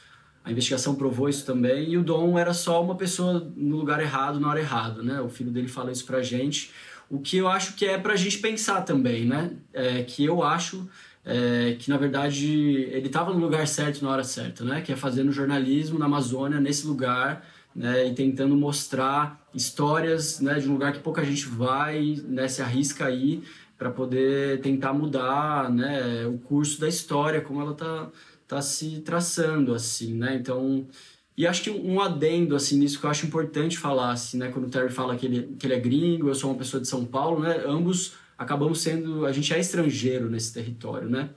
a 0.43 0.51
investigação 0.51 0.95
provou 0.95 1.29
isso 1.29 1.45
também. 1.45 1.91
E 1.91 1.95
o 1.95 2.03
Dom 2.03 2.35
era 2.39 2.51
só 2.51 2.83
uma 2.83 2.95
pessoa 2.95 3.47
no 3.55 3.77
lugar 3.77 4.01
errado, 4.01 4.39
na 4.39 4.49
hora 4.49 4.59
errada, 4.59 5.03
né? 5.03 5.21
O 5.21 5.29
filho 5.29 5.51
dele 5.51 5.67
fala 5.67 5.91
isso 5.91 6.03
pra 6.03 6.23
gente. 6.23 6.71
O 7.11 7.19
que 7.19 7.37
eu 7.37 7.47
acho 7.47 7.75
que 7.75 7.85
é 7.85 7.99
pra 7.99 8.15
gente 8.15 8.39
pensar 8.39 8.81
também, 8.81 9.23
né? 9.25 9.51
É, 9.71 10.01
que 10.01 10.25
eu 10.25 10.41
acho 10.41 10.89
é, 11.25 11.75
que, 11.79 11.89
na 11.89 11.97
verdade, 11.97 12.51
ele 12.91 13.07
estava 13.07 13.33
no 13.33 13.39
lugar 13.39 13.67
certo 13.67 14.03
na 14.03 14.11
hora 14.11 14.23
certa, 14.23 14.63
né? 14.63 14.81
Que 14.81 14.91
é 14.91 14.95
fazendo 14.95 15.31
jornalismo 15.31 15.97
na 15.97 16.05
Amazônia, 16.05 16.59
nesse 16.59 16.85
lugar, 16.85 17.45
né, 17.75 18.07
e 18.07 18.13
tentando 18.13 18.55
mostrar 18.55 19.41
histórias 19.53 20.39
né, 20.39 20.59
de 20.59 20.69
um 20.69 20.73
lugar 20.73 20.93
que 20.93 20.99
pouca 20.99 21.23
gente 21.23 21.47
vai, 21.47 22.21
né, 22.27 22.47
se 22.47 22.61
arrisca 22.61 23.05
aí 23.05 23.43
para 23.77 23.89
poder 23.89 24.61
tentar 24.61 24.93
mudar 24.93 25.69
né, 25.71 26.25
o 26.27 26.37
curso 26.37 26.79
da 26.79 26.87
história, 26.87 27.41
como 27.41 27.61
ela 27.61 27.71
está 27.71 28.09
tá 28.47 28.61
se 28.61 29.01
traçando, 29.01 29.73
assim, 29.73 30.13
né? 30.13 30.35
Então, 30.35 30.87
e 31.35 31.47
acho 31.47 31.63
que 31.63 31.71
um 31.71 31.99
adendo, 31.99 32.55
assim, 32.55 32.77
nisso 32.77 32.99
que 32.99 33.05
eu 33.05 33.09
acho 33.09 33.25
importante 33.25 33.77
falar, 33.77 34.11
assim, 34.11 34.37
né? 34.37 34.49
Quando 34.49 34.67
o 34.67 34.69
Terry 34.69 34.89
fala 34.89 35.15
que 35.15 35.25
ele, 35.25 35.55
que 35.57 35.65
ele 35.65 35.73
é 35.73 35.79
gringo, 35.79 36.27
eu 36.27 36.35
sou 36.35 36.51
uma 36.51 36.57
pessoa 36.57 36.79
de 36.79 36.87
São 36.87 37.03
Paulo, 37.03 37.41
né? 37.41 37.63
Ambos 37.65 38.13
acabamos 38.43 38.81
sendo... 38.81 39.25
A 39.25 39.31
gente 39.31 39.53
é 39.53 39.59
estrangeiro 39.59 40.29
nesse 40.29 40.53
território, 40.53 41.09
né? 41.09 41.31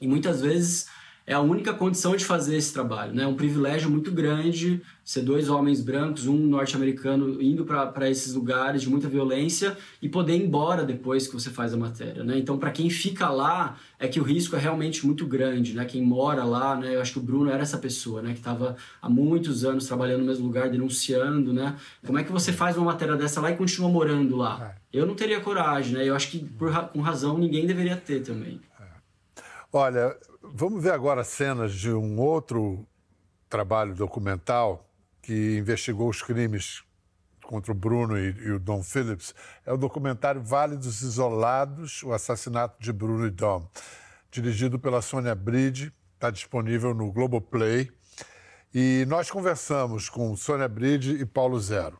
E 0.00 0.06
muitas 0.06 0.40
vezes 0.40 0.88
é 1.28 1.34
a 1.34 1.40
única 1.40 1.74
condição 1.74 2.16
de 2.16 2.24
fazer 2.24 2.56
esse 2.56 2.72
trabalho. 2.72 3.12
Né? 3.12 3.22
É 3.22 3.26
um 3.26 3.34
privilégio 3.34 3.90
muito 3.90 4.10
grande 4.10 4.80
ser 5.04 5.20
dois 5.20 5.50
homens 5.50 5.78
brancos, 5.78 6.26
um 6.26 6.38
norte-americano, 6.38 7.42
indo 7.42 7.66
para 7.66 8.08
esses 8.10 8.32
lugares 8.32 8.80
de 8.80 8.88
muita 8.88 9.08
violência 9.08 9.76
e 10.00 10.08
poder 10.08 10.36
ir 10.36 10.44
embora 10.44 10.84
depois 10.84 11.26
que 11.26 11.34
você 11.34 11.50
faz 11.50 11.74
a 11.74 11.76
matéria. 11.76 12.24
Né? 12.24 12.38
Então, 12.38 12.56
para 12.58 12.70
quem 12.70 12.88
fica 12.88 13.28
lá, 13.28 13.76
é 13.98 14.08
que 14.08 14.18
o 14.18 14.22
risco 14.22 14.56
é 14.56 14.58
realmente 14.58 15.04
muito 15.04 15.26
grande. 15.26 15.74
Né? 15.74 15.84
Quem 15.84 16.02
mora 16.02 16.44
lá, 16.44 16.74
né? 16.74 16.96
eu 16.96 17.00
acho 17.02 17.12
que 17.12 17.18
o 17.18 17.22
Bruno 17.22 17.50
era 17.50 17.62
essa 17.62 17.76
pessoa 17.76 18.22
né? 18.22 18.32
que 18.32 18.38
estava 18.38 18.76
há 19.02 19.10
muitos 19.10 19.66
anos 19.66 19.86
trabalhando 19.86 20.20
no 20.20 20.26
mesmo 20.26 20.46
lugar, 20.46 20.70
denunciando. 20.70 21.52
Né? 21.52 21.76
Como 22.06 22.18
é 22.18 22.24
que 22.24 22.32
você 22.32 22.54
faz 22.54 22.78
uma 22.78 22.86
matéria 22.86 23.16
dessa 23.16 23.38
lá 23.38 23.50
e 23.50 23.56
continua 23.56 23.90
morando 23.90 24.34
lá? 24.34 24.74
É. 24.74 24.98
Eu 24.98 25.06
não 25.06 25.14
teria 25.14 25.40
coragem. 25.40 25.92
Né? 25.92 26.08
Eu 26.08 26.16
acho 26.16 26.30
que, 26.30 26.38
por, 26.38 26.72
com 26.88 27.02
razão, 27.02 27.36
ninguém 27.36 27.66
deveria 27.66 27.96
ter 27.96 28.22
também. 28.22 28.58
Olha, 29.70 30.16
vamos 30.54 30.82
ver 30.82 30.92
agora 30.92 31.24
cenas 31.24 31.72
de 31.74 31.92
um 31.92 32.18
outro 32.18 32.86
trabalho 33.48 33.94
documental 33.94 34.88
que 35.22 35.58
investigou 35.58 36.08
os 36.08 36.22
crimes 36.22 36.82
contra 37.42 37.72
o 37.72 37.74
Bruno 37.74 38.18
e, 38.18 38.30
e, 38.30 38.50
o 38.52 38.58
Dom 38.58 38.82
Phillips. 38.82 39.34
É 39.64 39.72
o 39.72 39.76
documentário 39.76 40.42
Vale 40.42 40.76
dos 40.76 41.00
Isolados, 41.02 42.02
o 42.02 42.12
assassinato 42.12 42.76
de 42.80 42.92
Bruno 42.92 43.26
e 43.26 43.30
Dom, 43.30 43.68
dirigido 44.30 44.78
pela 44.78 45.00
Sônia 45.00 45.34
Bride, 45.34 45.92
está 46.14 46.30
disponível 46.30 46.94
no 46.94 47.10
Globoplay. 47.10 47.90
E 48.74 49.06
nós 49.08 49.30
conversamos 49.30 50.08
com 50.08 50.36
Sônia 50.36 50.68
Bride 50.68 51.12
e 51.12 51.24
Paulo 51.24 51.58
Zero. 51.58 51.98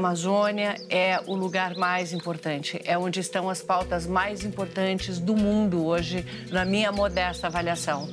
Amazônia 0.00 0.76
é 0.88 1.20
o 1.26 1.34
lugar 1.34 1.76
mais 1.76 2.14
importante, 2.14 2.80
é 2.86 2.96
onde 2.96 3.20
estão 3.20 3.50
as 3.50 3.60
pautas 3.60 4.06
mais 4.06 4.44
importantes 4.46 5.18
do 5.18 5.36
mundo 5.36 5.84
hoje, 5.84 6.24
na 6.50 6.64
minha 6.64 6.90
modesta 6.90 7.48
avaliação. 7.48 8.08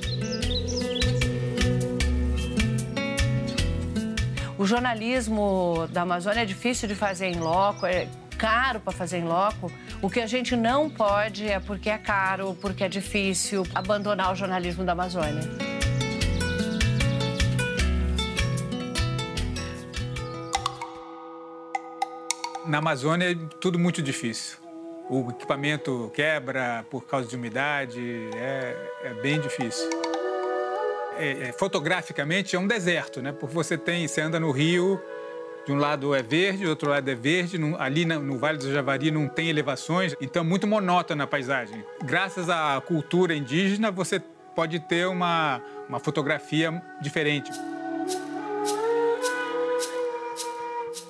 O 4.58 4.66
jornalismo 4.66 5.88
da 5.90 6.02
Amazônia 6.02 6.42
é 6.42 6.44
difícil 6.44 6.86
de 6.86 6.94
fazer 6.94 7.26
em 7.26 7.38
loco, 7.40 7.86
é 7.86 8.06
caro 8.36 8.80
para 8.80 8.92
fazer 8.92 9.18
em 9.18 9.24
loco. 9.24 9.72
O 10.02 10.10
que 10.10 10.20
a 10.20 10.26
gente 10.26 10.54
não 10.54 10.90
pode 10.90 11.48
é 11.48 11.58
porque 11.58 11.88
é 11.88 11.96
caro, 11.96 12.54
porque 12.60 12.84
é 12.84 12.88
difícil 12.88 13.66
abandonar 13.74 14.30
o 14.32 14.36
jornalismo 14.36 14.84
da 14.84 14.92
Amazônia. 14.92 15.67
Na 22.68 22.78
Amazônia 22.78 23.32
é 23.32 23.34
tudo 23.60 23.78
muito 23.78 24.02
difícil. 24.02 24.58
O 25.08 25.30
equipamento 25.30 26.12
quebra 26.14 26.84
por 26.90 27.06
causa 27.06 27.26
de 27.26 27.34
umidade, 27.34 28.28
é, 28.36 28.76
é 29.04 29.14
bem 29.14 29.40
difícil. 29.40 29.88
É, 31.16 31.48
é, 31.48 31.52
fotograficamente 31.52 32.54
é 32.54 32.58
um 32.58 32.66
deserto, 32.66 33.22
né? 33.22 33.32
Porque 33.32 33.54
você 33.54 33.78
tem, 33.78 34.06
você 34.06 34.20
anda 34.20 34.38
no 34.38 34.50
rio, 34.50 35.00
de 35.66 35.72
um 35.72 35.78
lado 35.78 36.14
é 36.14 36.22
verde, 36.22 36.64
do 36.64 36.70
outro 36.70 36.90
lado 36.90 37.10
é 37.10 37.14
verde, 37.14 37.58
ali 37.78 38.04
no, 38.04 38.20
no 38.20 38.38
Vale 38.38 38.58
do 38.58 38.70
Javari 38.70 39.10
não 39.10 39.26
tem 39.26 39.48
elevações, 39.48 40.14
então 40.20 40.42
é 40.42 40.46
muito 40.46 40.66
monótona 40.66 41.24
a 41.24 41.26
paisagem. 41.26 41.82
Graças 42.04 42.50
à 42.50 42.80
cultura 42.86 43.34
indígena, 43.34 43.90
você 43.90 44.20
pode 44.54 44.78
ter 44.80 45.06
uma, 45.08 45.62
uma 45.88 45.98
fotografia 45.98 46.82
diferente. 47.00 47.50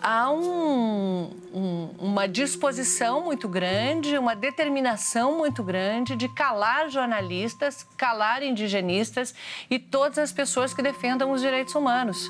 Há 0.08 0.30
um, 0.30 1.30
um, 1.52 1.90
uma 1.98 2.26
disposição 2.26 3.22
muito 3.22 3.46
grande, 3.46 4.16
uma 4.16 4.34
determinação 4.34 5.36
muito 5.36 5.62
grande 5.62 6.16
de 6.16 6.30
calar 6.30 6.88
jornalistas, 6.88 7.86
calar 7.94 8.42
indigenistas 8.42 9.34
e 9.68 9.78
todas 9.78 10.16
as 10.16 10.32
pessoas 10.32 10.72
que 10.72 10.80
defendam 10.80 11.30
os 11.30 11.42
direitos 11.42 11.74
humanos. 11.74 12.26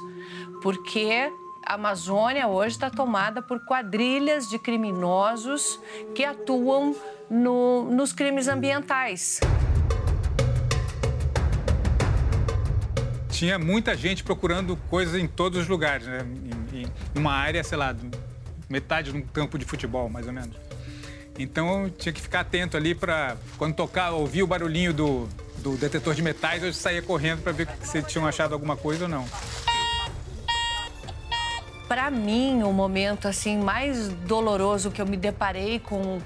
Porque 0.61 1.33
a 1.65 1.75
Amazônia 1.75 2.49
hoje 2.49 2.75
está 2.75 2.91
tomada 2.91 3.41
por 3.41 3.65
quadrilhas 3.65 4.49
de 4.49 4.59
criminosos 4.59 5.79
que 6.17 6.25
atuam 6.25 6.97
no, 7.31 7.85
nos 7.93 8.13
crimes 8.13 8.49
ambientais. 8.49 9.39
tinha 13.39 13.57
muita 13.57 13.97
gente 13.97 14.25
procurando 14.25 14.77
coisas 14.91 15.15
em 15.15 15.29
todos 15.29 15.61
os 15.61 15.69
lugares, 15.69 16.09
né? 16.09 16.27
Em, 17.15 17.19
em 17.19 17.21
uma 17.21 17.33
área, 17.33 17.63
sei 17.63 17.79
lá, 17.79 17.95
metade 18.69 19.13
de 19.13 19.19
um 19.19 19.23
campo 19.23 19.59
de 19.59 19.65
futebol, 19.65 20.09
mais 20.09 20.27
ou 20.27 20.33
menos. 20.33 20.57
Então 21.39 21.85
eu 21.85 21.91
tinha 21.91 22.13
que 22.13 22.21
ficar 22.21 22.41
atento 22.41 22.77
ali 22.77 22.95
para 22.95 23.37
quando 23.57 23.75
tocar, 23.75 24.11
ouvir 24.11 24.43
o 24.43 24.47
barulhinho 24.47 24.93
do, 24.93 25.29
do 25.59 25.77
detetor 25.77 26.15
de 26.15 26.23
metais, 26.23 26.63
eu 26.63 26.73
saía 26.73 27.01
correndo 27.01 27.43
para 27.43 27.53
ver 27.53 27.69
se 27.83 28.03
tinham 28.03 28.27
achado 28.27 28.53
alguma 28.53 28.77
coisa 28.77 29.05
ou 29.05 29.09
não. 29.09 29.25
Para 31.87 32.11
mim, 32.11 32.63
o 32.65 32.73
momento 32.73 33.29
assim 33.29 33.57
mais 33.57 34.09
doloroso 34.09 34.91
que 34.91 35.01
eu 35.01 35.07
me 35.07 35.17
deparei 35.17 35.79
com 35.79 36.21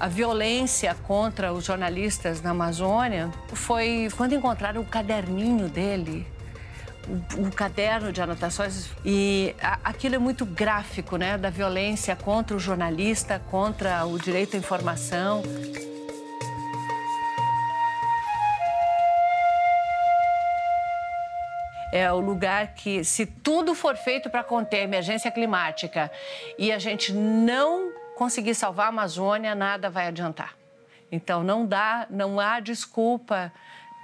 a 0.00 0.08
violência 0.08 0.94
contra 0.94 1.52
os 1.52 1.64
jornalistas 1.64 2.40
na 2.40 2.50
Amazônia 2.50 3.30
foi 3.52 4.08
quando 4.16 4.34
encontraram 4.34 4.80
o 4.80 4.84
caderninho 4.84 5.68
dele 5.68 6.26
o, 7.38 7.50
caderno 7.50 8.12
de 8.12 8.20
anotações 8.20 8.90
e 9.04 9.54
a, 9.60 9.78
aquilo 9.84 10.14
é 10.14 10.18
muito 10.18 10.44
gráfico, 10.44 11.16
né, 11.16 11.38
da 11.38 11.50
violência 11.50 12.14
contra 12.14 12.56
o 12.56 12.58
jornalista, 12.60 13.40
contra 13.50 14.04
o 14.04 14.18
direito 14.18 14.56
à 14.56 14.58
informação. 14.58 15.42
é 21.90 22.12
o 22.12 22.20
lugar 22.20 22.74
que, 22.74 23.02
se 23.02 23.24
tudo 23.24 23.74
for 23.74 23.96
feito 23.96 24.28
para 24.28 24.44
conter 24.44 24.80
a 24.80 24.82
emergência 24.82 25.30
climática 25.30 26.10
e 26.58 26.70
a 26.70 26.78
gente 26.78 27.12
não 27.12 27.92
conseguir 28.14 28.54
salvar 28.54 28.86
a 28.86 28.88
Amazônia, 28.90 29.54
nada 29.54 29.88
vai 29.88 30.06
adiantar. 30.06 30.54
Então, 31.10 31.42
não 31.42 31.64
dá, 31.64 32.06
não 32.10 32.38
há 32.38 32.60
desculpa 32.60 33.50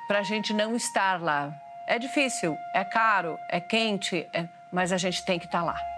para 0.09 0.21
a 0.21 0.23
gente 0.23 0.55
não 0.55 0.75
estar 0.75 1.21
lá. 1.21 1.53
É 1.87 1.99
difícil, 1.99 2.57
é 2.73 2.83
caro, 2.83 3.39
é 3.49 3.61
quente, 3.61 4.27
é... 4.33 4.49
mas 4.73 4.91
a 4.91 4.97
gente 4.97 5.23
tem 5.25 5.39
que 5.39 5.45
estar 5.45 5.59
tá 5.59 5.65
lá. 5.65 5.95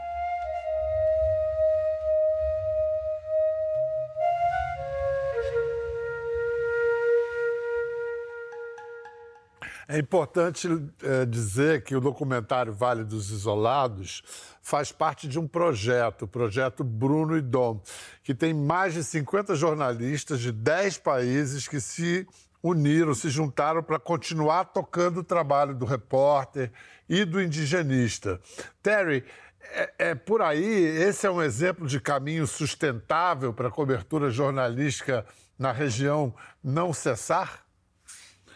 É 9.89 9.99
importante 9.99 10.67
é, 11.01 11.25
dizer 11.25 11.85
que 11.85 11.95
o 11.95 12.01
documentário 12.01 12.73
Vale 12.73 13.05
dos 13.05 13.31
Isolados 13.31 14.21
faz 14.61 14.91
parte 14.91 15.29
de 15.29 15.39
um 15.39 15.47
projeto, 15.47 16.23
o 16.23 16.29
projeto 16.29 16.83
Bruno 16.83 17.37
e 17.39 17.41
Dom, 17.41 17.81
que 18.25 18.35
tem 18.35 18.53
mais 18.53 18.95
de 18.95 19.05
50 19.05 19.55
jornalistas 19.55 20.41
de 20.41 20.51
10 20.51 20.99
países 20.99 21.69
que 21.69 21.81
se 21.81 22.27
uniram, 22.63 23.15
se 23.15 23.29
juntaram 23.29 23.83
para 23.83 23.99
continuar 23.99 24.67
tocando 24.67 25.21
o 25.21 25.25
trabalho 25.25 25.75
do 25.75 25.85
repórter 25.85 26.73
e 27.09 27.25
do 27.25 27.41
indigenista. 27.41 28.41
Terry, 28.83 29.25
é, 29.61 29.93
é, 29.99 30.15
por 30.15 30.43
aí, 30.43 30.65
esse 30.65 31.27
é 31.27 31.31
um 31.31 31.43
exemplo 31.43 31.87
de 31.87 32.01
caminho 32.01 32.47
sustentável 32.47 33.53
para 33.53 33.69
a 33.69 33.71
cobertura 33.71 34.31
jornalística 34.31 35.27
na 35.59 35.73
região 35.73 36.35
não 36.63 36.93
cessar? 36.93 37.65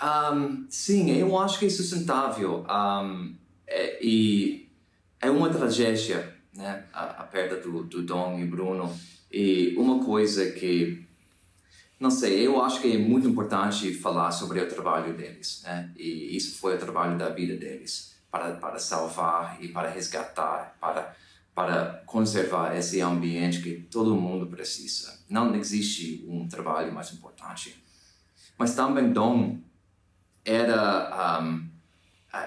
Um, 0.02 0.66
sim, 0.68 1.10
eu 1.10 1.38
acho 1.38 1.58
que 1.58 1.66
é 1.66 1.70
sustentável. 1.70 2.64
Um, 2.68 3.36
é, 3.66 4.04
e 4.04 4.70
é 5.20 5.30
uma 5.30 5.50
tragédia, 5.50 6.34
né? 6.54 6.84
A, 6.92 7.22
a 7.22 7.24
perda 7.24 7.56
do, 7.56 7.82
do 7.82 8.02
Dom 8.02 8.38
e 8.38 8.44
Bruno. 8.44 8.94
E 9.30 9.74
uma 9.76 10.04
coisa 10.04 10.50
que 10.50 11.06
não 12.00 12.10
sei, 12.10 12.46
eu 12.46 12.62
acho 12.62 12.80
que 12.80 12.94
é 12.94 12.98
muito 12.98 13.28
importante 13.28 13.92
falar 13.92 14.32
sobre 14.32 14.58
o 14.58 14.66
trabalho 14.66 15.12
deles, 15.12 15.60
né? 15.62 15.92
E 15.94 16.34
isso 16.34 16.58
foi 16.58 16.74
o 16.74 16.78
trabalho 16.78 17.18
da 17.18 17.28
vida 17.28 17.54
deles, 17.54 18.16
para, 18.30 18.54
para 18.54 18.78
salvar 18.78 19.62
e 19.62 19.68
para 19.68 19.90
resgatar, 19.90 20.78
para, 20.80 21.14
para 21.54 22.02
conservar 22.06 22.74
esse 22.74 23.02
ambiente 23.02 23.60
que 23.60 23.82
todo 23.82 24.16
mundo 24.16 24.46
precisa. 24.46 25.20
Não 25.28 25.54
existe 25.54 26.24
um 26.26 26.48
trabalho 26.48 26.90
mais 26.90 27.12
importante. 27.12 27.84
Mas 28.56 28.74
também 28.74 29.12
Dom 29.12 29.58
era 30.42 31.42
um, 31.42 31.68
a, 32.32 32.38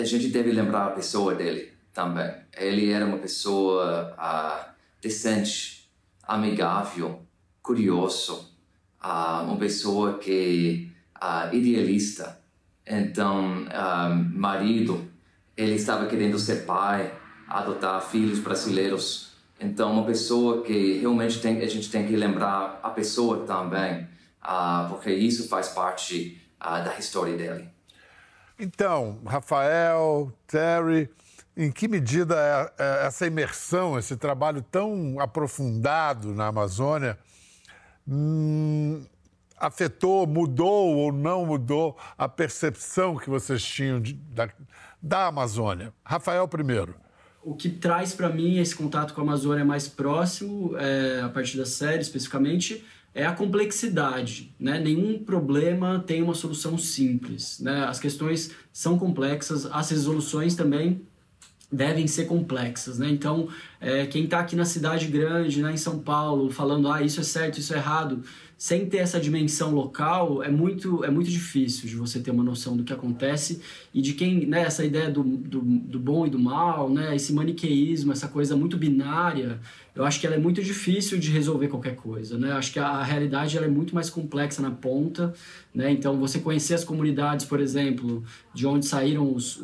a, 0.00 0.04
gente 0.04 0.28
deve 0.28 0.52
lembrar 0.52 0.88
a 0.88 0.90
pessoa 0.90 1.34
dele 1.34 1.72
também. 1.90 2.30
Ele 2.54 2.90
era 2.90 3.06
uma 3.06 3.18
pessoa 3.18 4.14
uh, 4.18 4.74
decente, 5.00 5.90
amigável, 6.22 7.22
curioso, 7.62 8.53
uh, 9.04 9.44
uma 9.44 9.56
pessoa 9.56 10.18
que 10.18 10.90
uh, 11.22 11.54
idealista. 11.54 12.40
Então, 12.86 13.66
marido, 14.34 15.10
ele 15.56 15.74
estava 15.74 16.04
querendo 16.04 16.38
ser 16.38 16.66
pai, 16.66 17.14
adotar 17.48 17.98
filhos 18.02 18.38
brasileiros. 18.38 19.32
Então, 19.58 19.90
uma 19.90 20.04
pessoa 20.04 20.62
que 20.62 20.98
realmente 20.98 21.40
tem, 21.40 21.62
a 21.62 21.66
gente 21.66 21.90
tem 21.90 22.06
que 22.06 22.14
lembrar 22.14 22.80
a 22.82 22.90
pessoa 22.90 23.46
também, 23.46 24.06
porque 24.90 25.10
isso 25.10 25.48
faz 25.48 25.70
parte 25.70 26.38
da 26.60 26.98
história 26.98 27.34
dele. 27.38 27.70
Então, 28.58 29.18
Rafael, 29.24 30.30
Terry, 30.46 31.08
em 31.56 31.72
que 31.72 31.88
medida 31.88 32.36
é, 32.78 32.84
é 32.84 33.06
essa 33.06 33.26
imersão, 33.26 33.98
esse 33.98 34.14
trabalho 34.14 34.60
tão 34.60 35.18
aprofundado 35.18 36.34
na 36.34 36.48
Amazônia, 36.48 37.18
hum, 38.06 39.02
afetou, 39.56 40.26
mudou 40.26 40.96
ou 40.96 41.12
não 41.12 41.46
mudou 41.46 41.96
a 42.16 42.28
percepção 42.28 43.16
que 43.16 43.30
vocês 43.30 43.64
tinham 43.64 44.00
de, 44.00 44.12
da, 44.12 44.48
da 45.02 45.26
Amazônia? 45.26 45.92
Rafael, 46.04 46.46
primeiro. 46.48 46.94
O 47.42 47.54
que 47.54 47.68
traz 47.68 48.14
para 48.14 48.30
mim 48.30 48.58
esse 48.58 48.74
contato 48.74 49.12
com 49.12 49.20
a 49.20 49.24
Amazônia 49.24 49.64
mais 49.64 49.86
próximo, 49.86 50.76
é, 50.78 51.20
a 51.22 51.28
partir 51.28 51.58
da 51.58 51.66
série 51.66 52.00
especificamente, 52.00 52.84
é 53.14 53.24
a 53.24 53.32
complexidade. 53.32 54.54
Né? 54.58 54.78
Nenhum 54.80 55.22
problema 55.22 56.02
tem 56.04 56.22
uma 56.22 56.34
solução 56.34 56.76
simples. 56.78 57.60
Né? 57.60 57.84
As 57.84 58.00
questões 58.00 58.50
são 58.72 58.98
complexas, 58.98 59.66
as 59.66 59.90
resoluções 59.90 60.54
também 60.54 61.06
devem 61.74 62.06
ser 62.06 62.26
complexas, 62.26 62.98
né? 62.98 63.08
Então, 63.10 63.48
é, 63.80 64.06
quem 64.06 64.24
está 64.24 64.38
aqui 64.40 64.54
na 64.54 64.64
cidade 64.64 65.06
grande, 65.06 65.60
né, 65.60 65.72
em 65.72 65.76
São 65.76 65.98
Paulo, 65.98 66.50
falando, 66.50 66.90
ah, 66.90 67.02
isso 67.02 67.20
é 67.20 67.22
certo, 67.24 67.58
isso 67.58 67.74
é 67.74 67.76
errado, 67.76 68.22
sem 68.56 68.86
ter 68.86 68.98
essa 68.98 69.20
dimensão 69.20 69.74
local, 69.74 70.42
é 70.42 70.48
muito, 70.48 71.04
é 71.04 71.10
muito 71.10 71.28
difícil 71.28 71.88
de 71.88 71.96
você 71.96 72.20
ter 72.20 72.30
uma 72.30 72.44
noção 72.44 72.76
do 72.76 72.84
que 72.84 72.92
acontece 72.92 73.60
e 73.92 74.00
de 74.00 74.14
quem, 74.14 74.46
né, 74.46 74.62
essa 74.62 74.84
ideia 74.84 75.10
do, 75.10 75.22
do, 75.22 75.60
do 75.60 75.98
bom 75.98 76.26
e 76.26 76.30
do 76.30 76.38
mal, 76.38 76.88
né, 76.88 77.14
esse 77.14 77.32
maniqueísmo, 77.32 78.12
essa 78.12 78.28
coisa 78.28 78.56
muito 78.56 78.76
binária, 78.76 79.60
eu 79.94 80.04
acho 80.04 80.20
que 80.20 80.26
ela 80.26 80.36
é 80.36 80.38
muito 80.38 80.62
difícil 80.62 81.18
de 81.18 81.30
resolver 81.30 81.68
qualquer 81.68 81.94
coisa, 81.94 82.36
né? 82.36 82.50
Acho 82.52 82.72
que 82.72 82.80
a, 82.80 82.88
a 82.88 83.04
realidade 83.04 83.56
ela 83.56 83.66
é 83.66 83.68
muito 83.68 83.94
mais 83.94 84.10
complexa 84.10 84.60
na 84.60 84.70
ponta, 84.72 85.32
né? 85.72 85.92
Então, 85.92 86.18
você 86.18 86.40
conhecer 86.40 86.74
as 86.74 86.82
comunidades, 86.82 87.46
por 87.46 87.60
exemplo, 87.60 88.24
de 88.52 88.66
onde 88.66 88.86
saíram 88.86 89.32
os, 89.32 89.62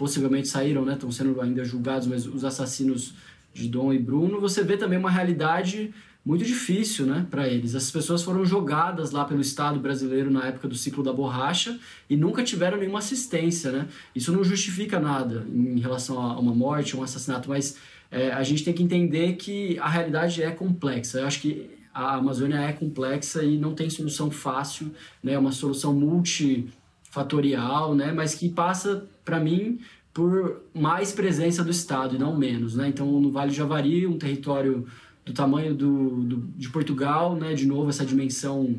possivelmente 0.00 0.48
saíram, 0.48 0.82
né? 0.82 0.94
Estão 0.94 1.12
sendo 1.12 1.38
ainda 1.42 1.62
julgados, 1.62 2.06
mas 2.06 2.26
os 2.26 2.42
assassinos 2.42 3.12
de 3.52 3.68
Dom 3.68 3.92
e 3.92 3.98
Bruno, 3.98 4.40
você 4.40 4.64
vê 4.64 4.78
também 4.78 4.98
uma 4.98 5.10
realidade 5.10 5.92
muito 6.24 6.42
difícil, 6.42 7.04
né, 7.04 7.26
para 7.30 7.46
eles. 7.48 7.74
Essas 7.74 7.90
pessoas 7.90 8.22
foram 8.22 8.42
jogadas 8.44 9.10
lá 9.10 9.26
pelo 9.26 9.42
Estado 9.42 9.78
brasileiro 9.78 10.30
na 10.30 10.46
época 10.46 10.68
do 10.68 10.74
ciclo 10.74 11.02
da 11.02 11.12
borracha 11.12 11.78
e 12.08 12.16
nunca 12.16 12.42
tiveram 12.42 12.78
nenhuma 12.78 13.00
assistência, 13.00 13.70
né? 13.72 13.88
Isso 14.14 14.32
não 14.32 14.42
justifica 14.42 14.98
nada 14.98 15.46
em 15.52 15.78
relação 15.80 16.18
a 16.18 16.38
uma 16.38 16.54
morte, 16.54 16.96
um 16.96 17.02
assassinato, 17.02 17.50
mas 17.50 17.76
é, 18.10 18.32
a 18.32 18.42
gente 18.42 18.64
tem 18.64 18.72
que 18.72 18.82
entender 18.82 19.34
que 19.34 19.78
a 19.78 19.88
realidade 19.88 20.42
é 20.42 20.50
complexa. 20.50 21.20
Eu 21.20 21.26
acho 21.26 21.42
que 21.42 21.68
a 21.92 22.14
Amazônia 22.14 22.56
é 22.56 22.72
complexa 22.72 23.42
e 23.42 23.58
não 23.58 23.74
tem 23.74 23.90
solução 23.90 24.30
fácil, 24.30 24.90
né? 25.22 25.34
É 25.34 25.38
uma 25.38 25.52
solução 25.52 25.92
multifatorial, 25.92 27.94
né? 27.94 28.12
Mas 28.12 28.34
que 28.34 28.48
passa 28.48 29.06
para 29.30 29.38
mim, 29.38 29.78
por 30.12 30.64
mais 30.74 31.12
presença 31.12 31.62
do 31.62 31.70
Estado 31.70 32.16
e 32.16 32.18
não 32.18 32.36
menos. 32.36 32.74
Né? 32.74 32.88
Então, 32.88 33.06
no 33.06 33.30
Vale 33.30 33.52
do 33.52 33.56
Javari, 33.56 34.08
um 34.08 34.18
território 34.18 34.88
do 35.24 35.32
tamanho 35.32 35.72
do, 35.72 36.24
do, 36.24 36.36
de 36.56 36.68
Portugal, 36.68 37.36
né? 37.36 37.54
de 37.54 37.64
novo, 37.64 37.88
essa 37.88 38.04
dimensão 38.04 38.76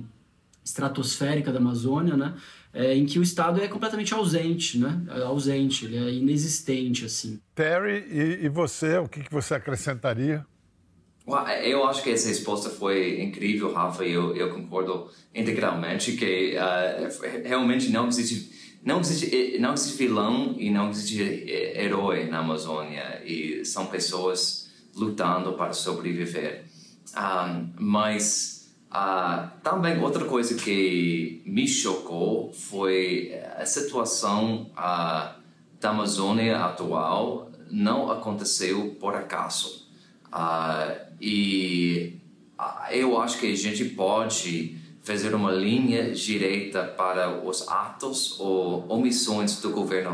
estratosférica 0.64 1.54
da 1.54 1.60
Amazônia, 1.60 2.18
né? 2.18 2.34
É, 2.74 2.96
em 2.96 3.06
que 3.06 3.20
o 3.20 3.24
Estado 3.24 3.62
é 3.62 3.68
completamente 3.68 4.14
ausente, 4.14 4.78
né? 4.78 5.02
É 5.10 5.24
ausente, 5.24 5.86
ele 5.86 5.98
é 5.98 6.14
inexistente, 6.14 7.04
assim. 7.04 7.40
Terry, 7.54 8.06
e, 8.10 8.46
e 8.46 8.50
você, 8.50 8.98
o 8.98 9.10
que, 9.10 9.22
que 9.22 9.32
você 9.32 9.56
acrescentaria? 9.56 10.46
Eu 11.64 11.86
acho 11.86 12.04
que 12.04 12.12
essa 12.12 12.30
resposta 12.30 12.70
foi 12.70 13.22
incrível, 13.22 13.74
Rafa, 13.74 14.06
e 14.06 14.12
eu, 14.12 14.36
eu 14.36 14.54
concordo 14.54 15.10
integralmente 15.34 16.14
que 16.14 16.56
uh, 16.56 17.44
realmente 17.44 17.90
não 17.90 18.08
existe 18.08 18.61
não 18.84 19.00
existe, 19.00 19.36
eh, 19.36 19.60
não 19.60 19.74
existe 19.74 19.98
vilão 19.98 20.56
e 20.58 20.70
não 20.72 20.89
existe 20.89 21.22
eh, 21.22 21.84
herói 21.84 22.26
na 22.26 22.39
Amazônia 22.39 23.22
e 23.24 23.63
são 23.63 23.86
pessoas 23.86 24.70
lutando 24.96 25.54
para 25.54 25.74
sobreviver. 25.74 26.65
Um, 27.15 27.70
mas 27.78 28.74
uh, 28.89 29.50
também 29.62 30.00
outra 30.00 30.26
coisa 30.26 30.56
que 30.56 31.41
me 31.46 31.67
chocou 31.67 32.52
foi 32.54 33.34
a 33.58 33.65
situação 33.65 34.72
uh, 34.72 35.41
da 35.80 35.89
Amazônia 35.89 36.58
atual 36.58 37.52
não 37.70 38.12
aconteceu 38.12 38.96
por 39.00 39.15
acaso. 39.15 39.88
Uh, 40.28 41.12
e 41.20 42.20
eu 42.91 43.20
acho 43.22 43.38
que 43.39 43.52
a 43.52 43.56
gente 43.56 43.86
pode 43.86 44.81
fazer 45.04 45.34
uma 45.34 45.52
linha 45.52 46.12
direita 46.12 46.84
para 46.84 47.44
os 47.44 47.68
atos 47.68 48.40
ou 48.40 48.86
omissões 48.88 49.60
do 49.60 49.72
governo 49.72 50.12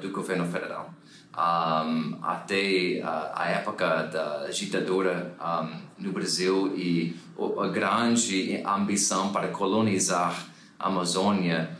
do 0.00 0.10
governo 0.10 0.46
federal. 0.46 0.94
Um, 1.36 2.18
até 2.22 3.00
a, 3.00 3.32
a, 3.36 3.48
época 3.48 4.04
da 4.04 4.48
ditadura 4.48 5.36
um, 5.40 6.04
no 6.04 6.12
Brasil 6.12 6.74
e 6.76 7.16
a 7.60 7.68
grande 7.68 8.60
ambição 8.66 9.30
para 9.30 9.46
colonizar 9.48 10.48
a 10.78 10.88
Amazônia 10.88 11.70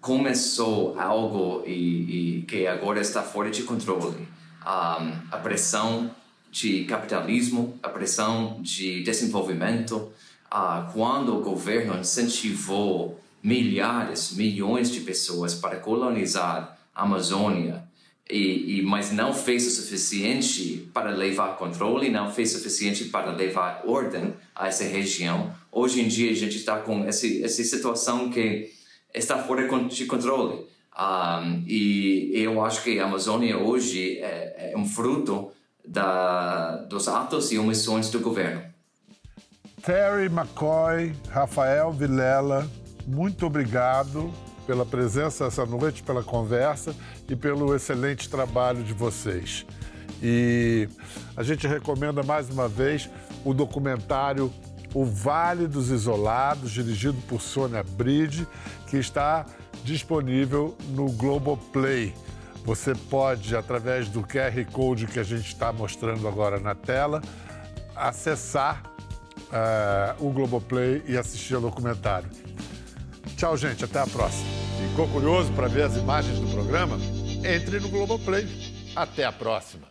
começou 0.00 0.98
algo 0.98 1.62
e, 1.64 2.40
e 2.40 2.42
que 2.42 2.66
agora 2.66 3.00
está 3.00 3.22
fora 3.22 3.48
de 3.48 3.62
controle. 3.62 4.26
Um, 4.62 5.12
a 5.30 5.36
pressão 5.40 6.10
de 6.50 6.84
capitalismo 6.84 7.78
a 7.80 7.88
pressão 7.88 8.58
de 8.60 9.04
desenvolvimento 9.04 10.10
ah, 10.50 10.90
quando 10.92 11.36
o 11.36 11.42
governo 11.42 11.98
incentivou 11.98 13.20
milhares, 13.42 14.32
milhões 14.32 14.90
de 14.90 15.00
pessoas 15.00 15.54
para 15.54 15.76
colonizar 15.76 16.78
a 16.94 17.02
Amazônia, 17.02 17.88
e, 18.28 18.78
e, 18.78 18.82
mas 18.82 19.10
não 19.12 19.32
fez 19.32 19.66
o 19.66 19.70
suficiente 19.70 20.88
para 20.94 21.10
levar 21.10 21.56
controle, 21.56 22.10
não 22.10 22.32
fez 22.32 22.54
o 22.54 22.58
suficiente 22.58 23.06
para 23.06 23.32
levar 23.32 23.82
ordem 23.84 24.34
a 24.54 24.68
essa 24.68 24.84
região. 24.84 25.52
Hoje 25.72 26.00
em 26.00 26.08
dia 26.08 26.30
a 26.30 26.34
gente 26.34 26.56
está 26.56 26.78
com 26.78 27.04
essa, 27.04 27.26
essa 27.26 27.62
situação 27.64 28.30
que 28.30 28.70
está 29.12 29.42
fora 29.42 29.68
de 29.88 30.06
controle. 30.06 30.66
Um, 30.96 31.64
e 31.66 32.30
eu 32.34 32.64
acho 32.64 32.82
que 32.84 32.98
a 33.00 33.04
Amazônia 33.04 33.58
hoje 33.58 34.18
é, 34.18 34.72
é 34.72 34.78
um 34.78 34.86
fruto 34.86 35.50
da, 35.84 36.76
dos 36.76 37.08
atos 37.08 37.50
e 37.50 37.58
omissões 37.58 38.10
do 38.10 38.20
governo. 38.20 38.69
Terry 39.82 40.26
McCoy, 40.26 41.14
Rafael 41.30 41.90
Vilela, 41.90 42.68
muito 43.06 43.46
obrigado 43.46 44.30
pela 44.66 44.84
presença 44.84 45.46
essa 45.46 45.64
noite, 45.64 46.02
pela 46.02 46.22
conversa 46.22 46.94
e 47.28 47.34
pelo 47.34 47.74
excelente 47.74 48.28
trabalho 48.28 48.82
de 48.82 48.92
vocês. 48.92 49.64
E 50.22 50.86
a 51.34 51.42
gente 51.42 51.66
recomenda 51.66 52.22
mais 52.22 52.50
uma 52.50 52.68
vez 52.68 53.08
o 53.42 53.54
documentário 53.54 54.52
O 54.92 55.04
Vale 55.04 55.66
dos 55.66 55.88
Isolados, 55.90 56.70
dirigido 56.70 57.16
por 57.22 57.40
Sônia 57.40 57.82
Bride, 57.82 58.46
que 58.86 58.98
está 58.98 59.46
disponível 59.82 60.76
no 60.90 61.10
Globoplay. 61.10 62.14
Você 62.66 62.94
pode, 62.94 63.56
através 63.56 64.08
do 64.08 64.20
QR 64.20 64.62
Code 64.70 65.06
que 65.06 65.18
a 65.18 65.24
gente 65.24 65.46
está 65.46 65.72
mostrando 65.72 66.28
agora 66.28 66.60
na 66.60 66.74
tela, 66.74 67.22
acessar 67.96 68.82
uh, 69.50 70.26
o 70.26 70.30
Globoplay 70.30 71.02
e 71.06 71.16
assistir 71.16 71.54
ao 71.54 71.60
documentário. 71.60 72.28
Tchau, 73.36 73.56
gente. 73.56 73.84
Até 73.84 74.00
a 74.00 74.06
próxima. 74.06 74.48
Ficou 74.88 75.08
curioso 75.08 75.52
para 75.52 75.68
ver 75.68 75.82
as 75.82 75.96
imagens 75.96 76.38
do 76.38 76.46
programa? 76.48 76.96
Entre 77.44 77.80
no 77.80 77.88
Globoplay. 77.88 78.46
Até 78.94 79.24
a 79.24 79.32
próxima. 79.32 79.89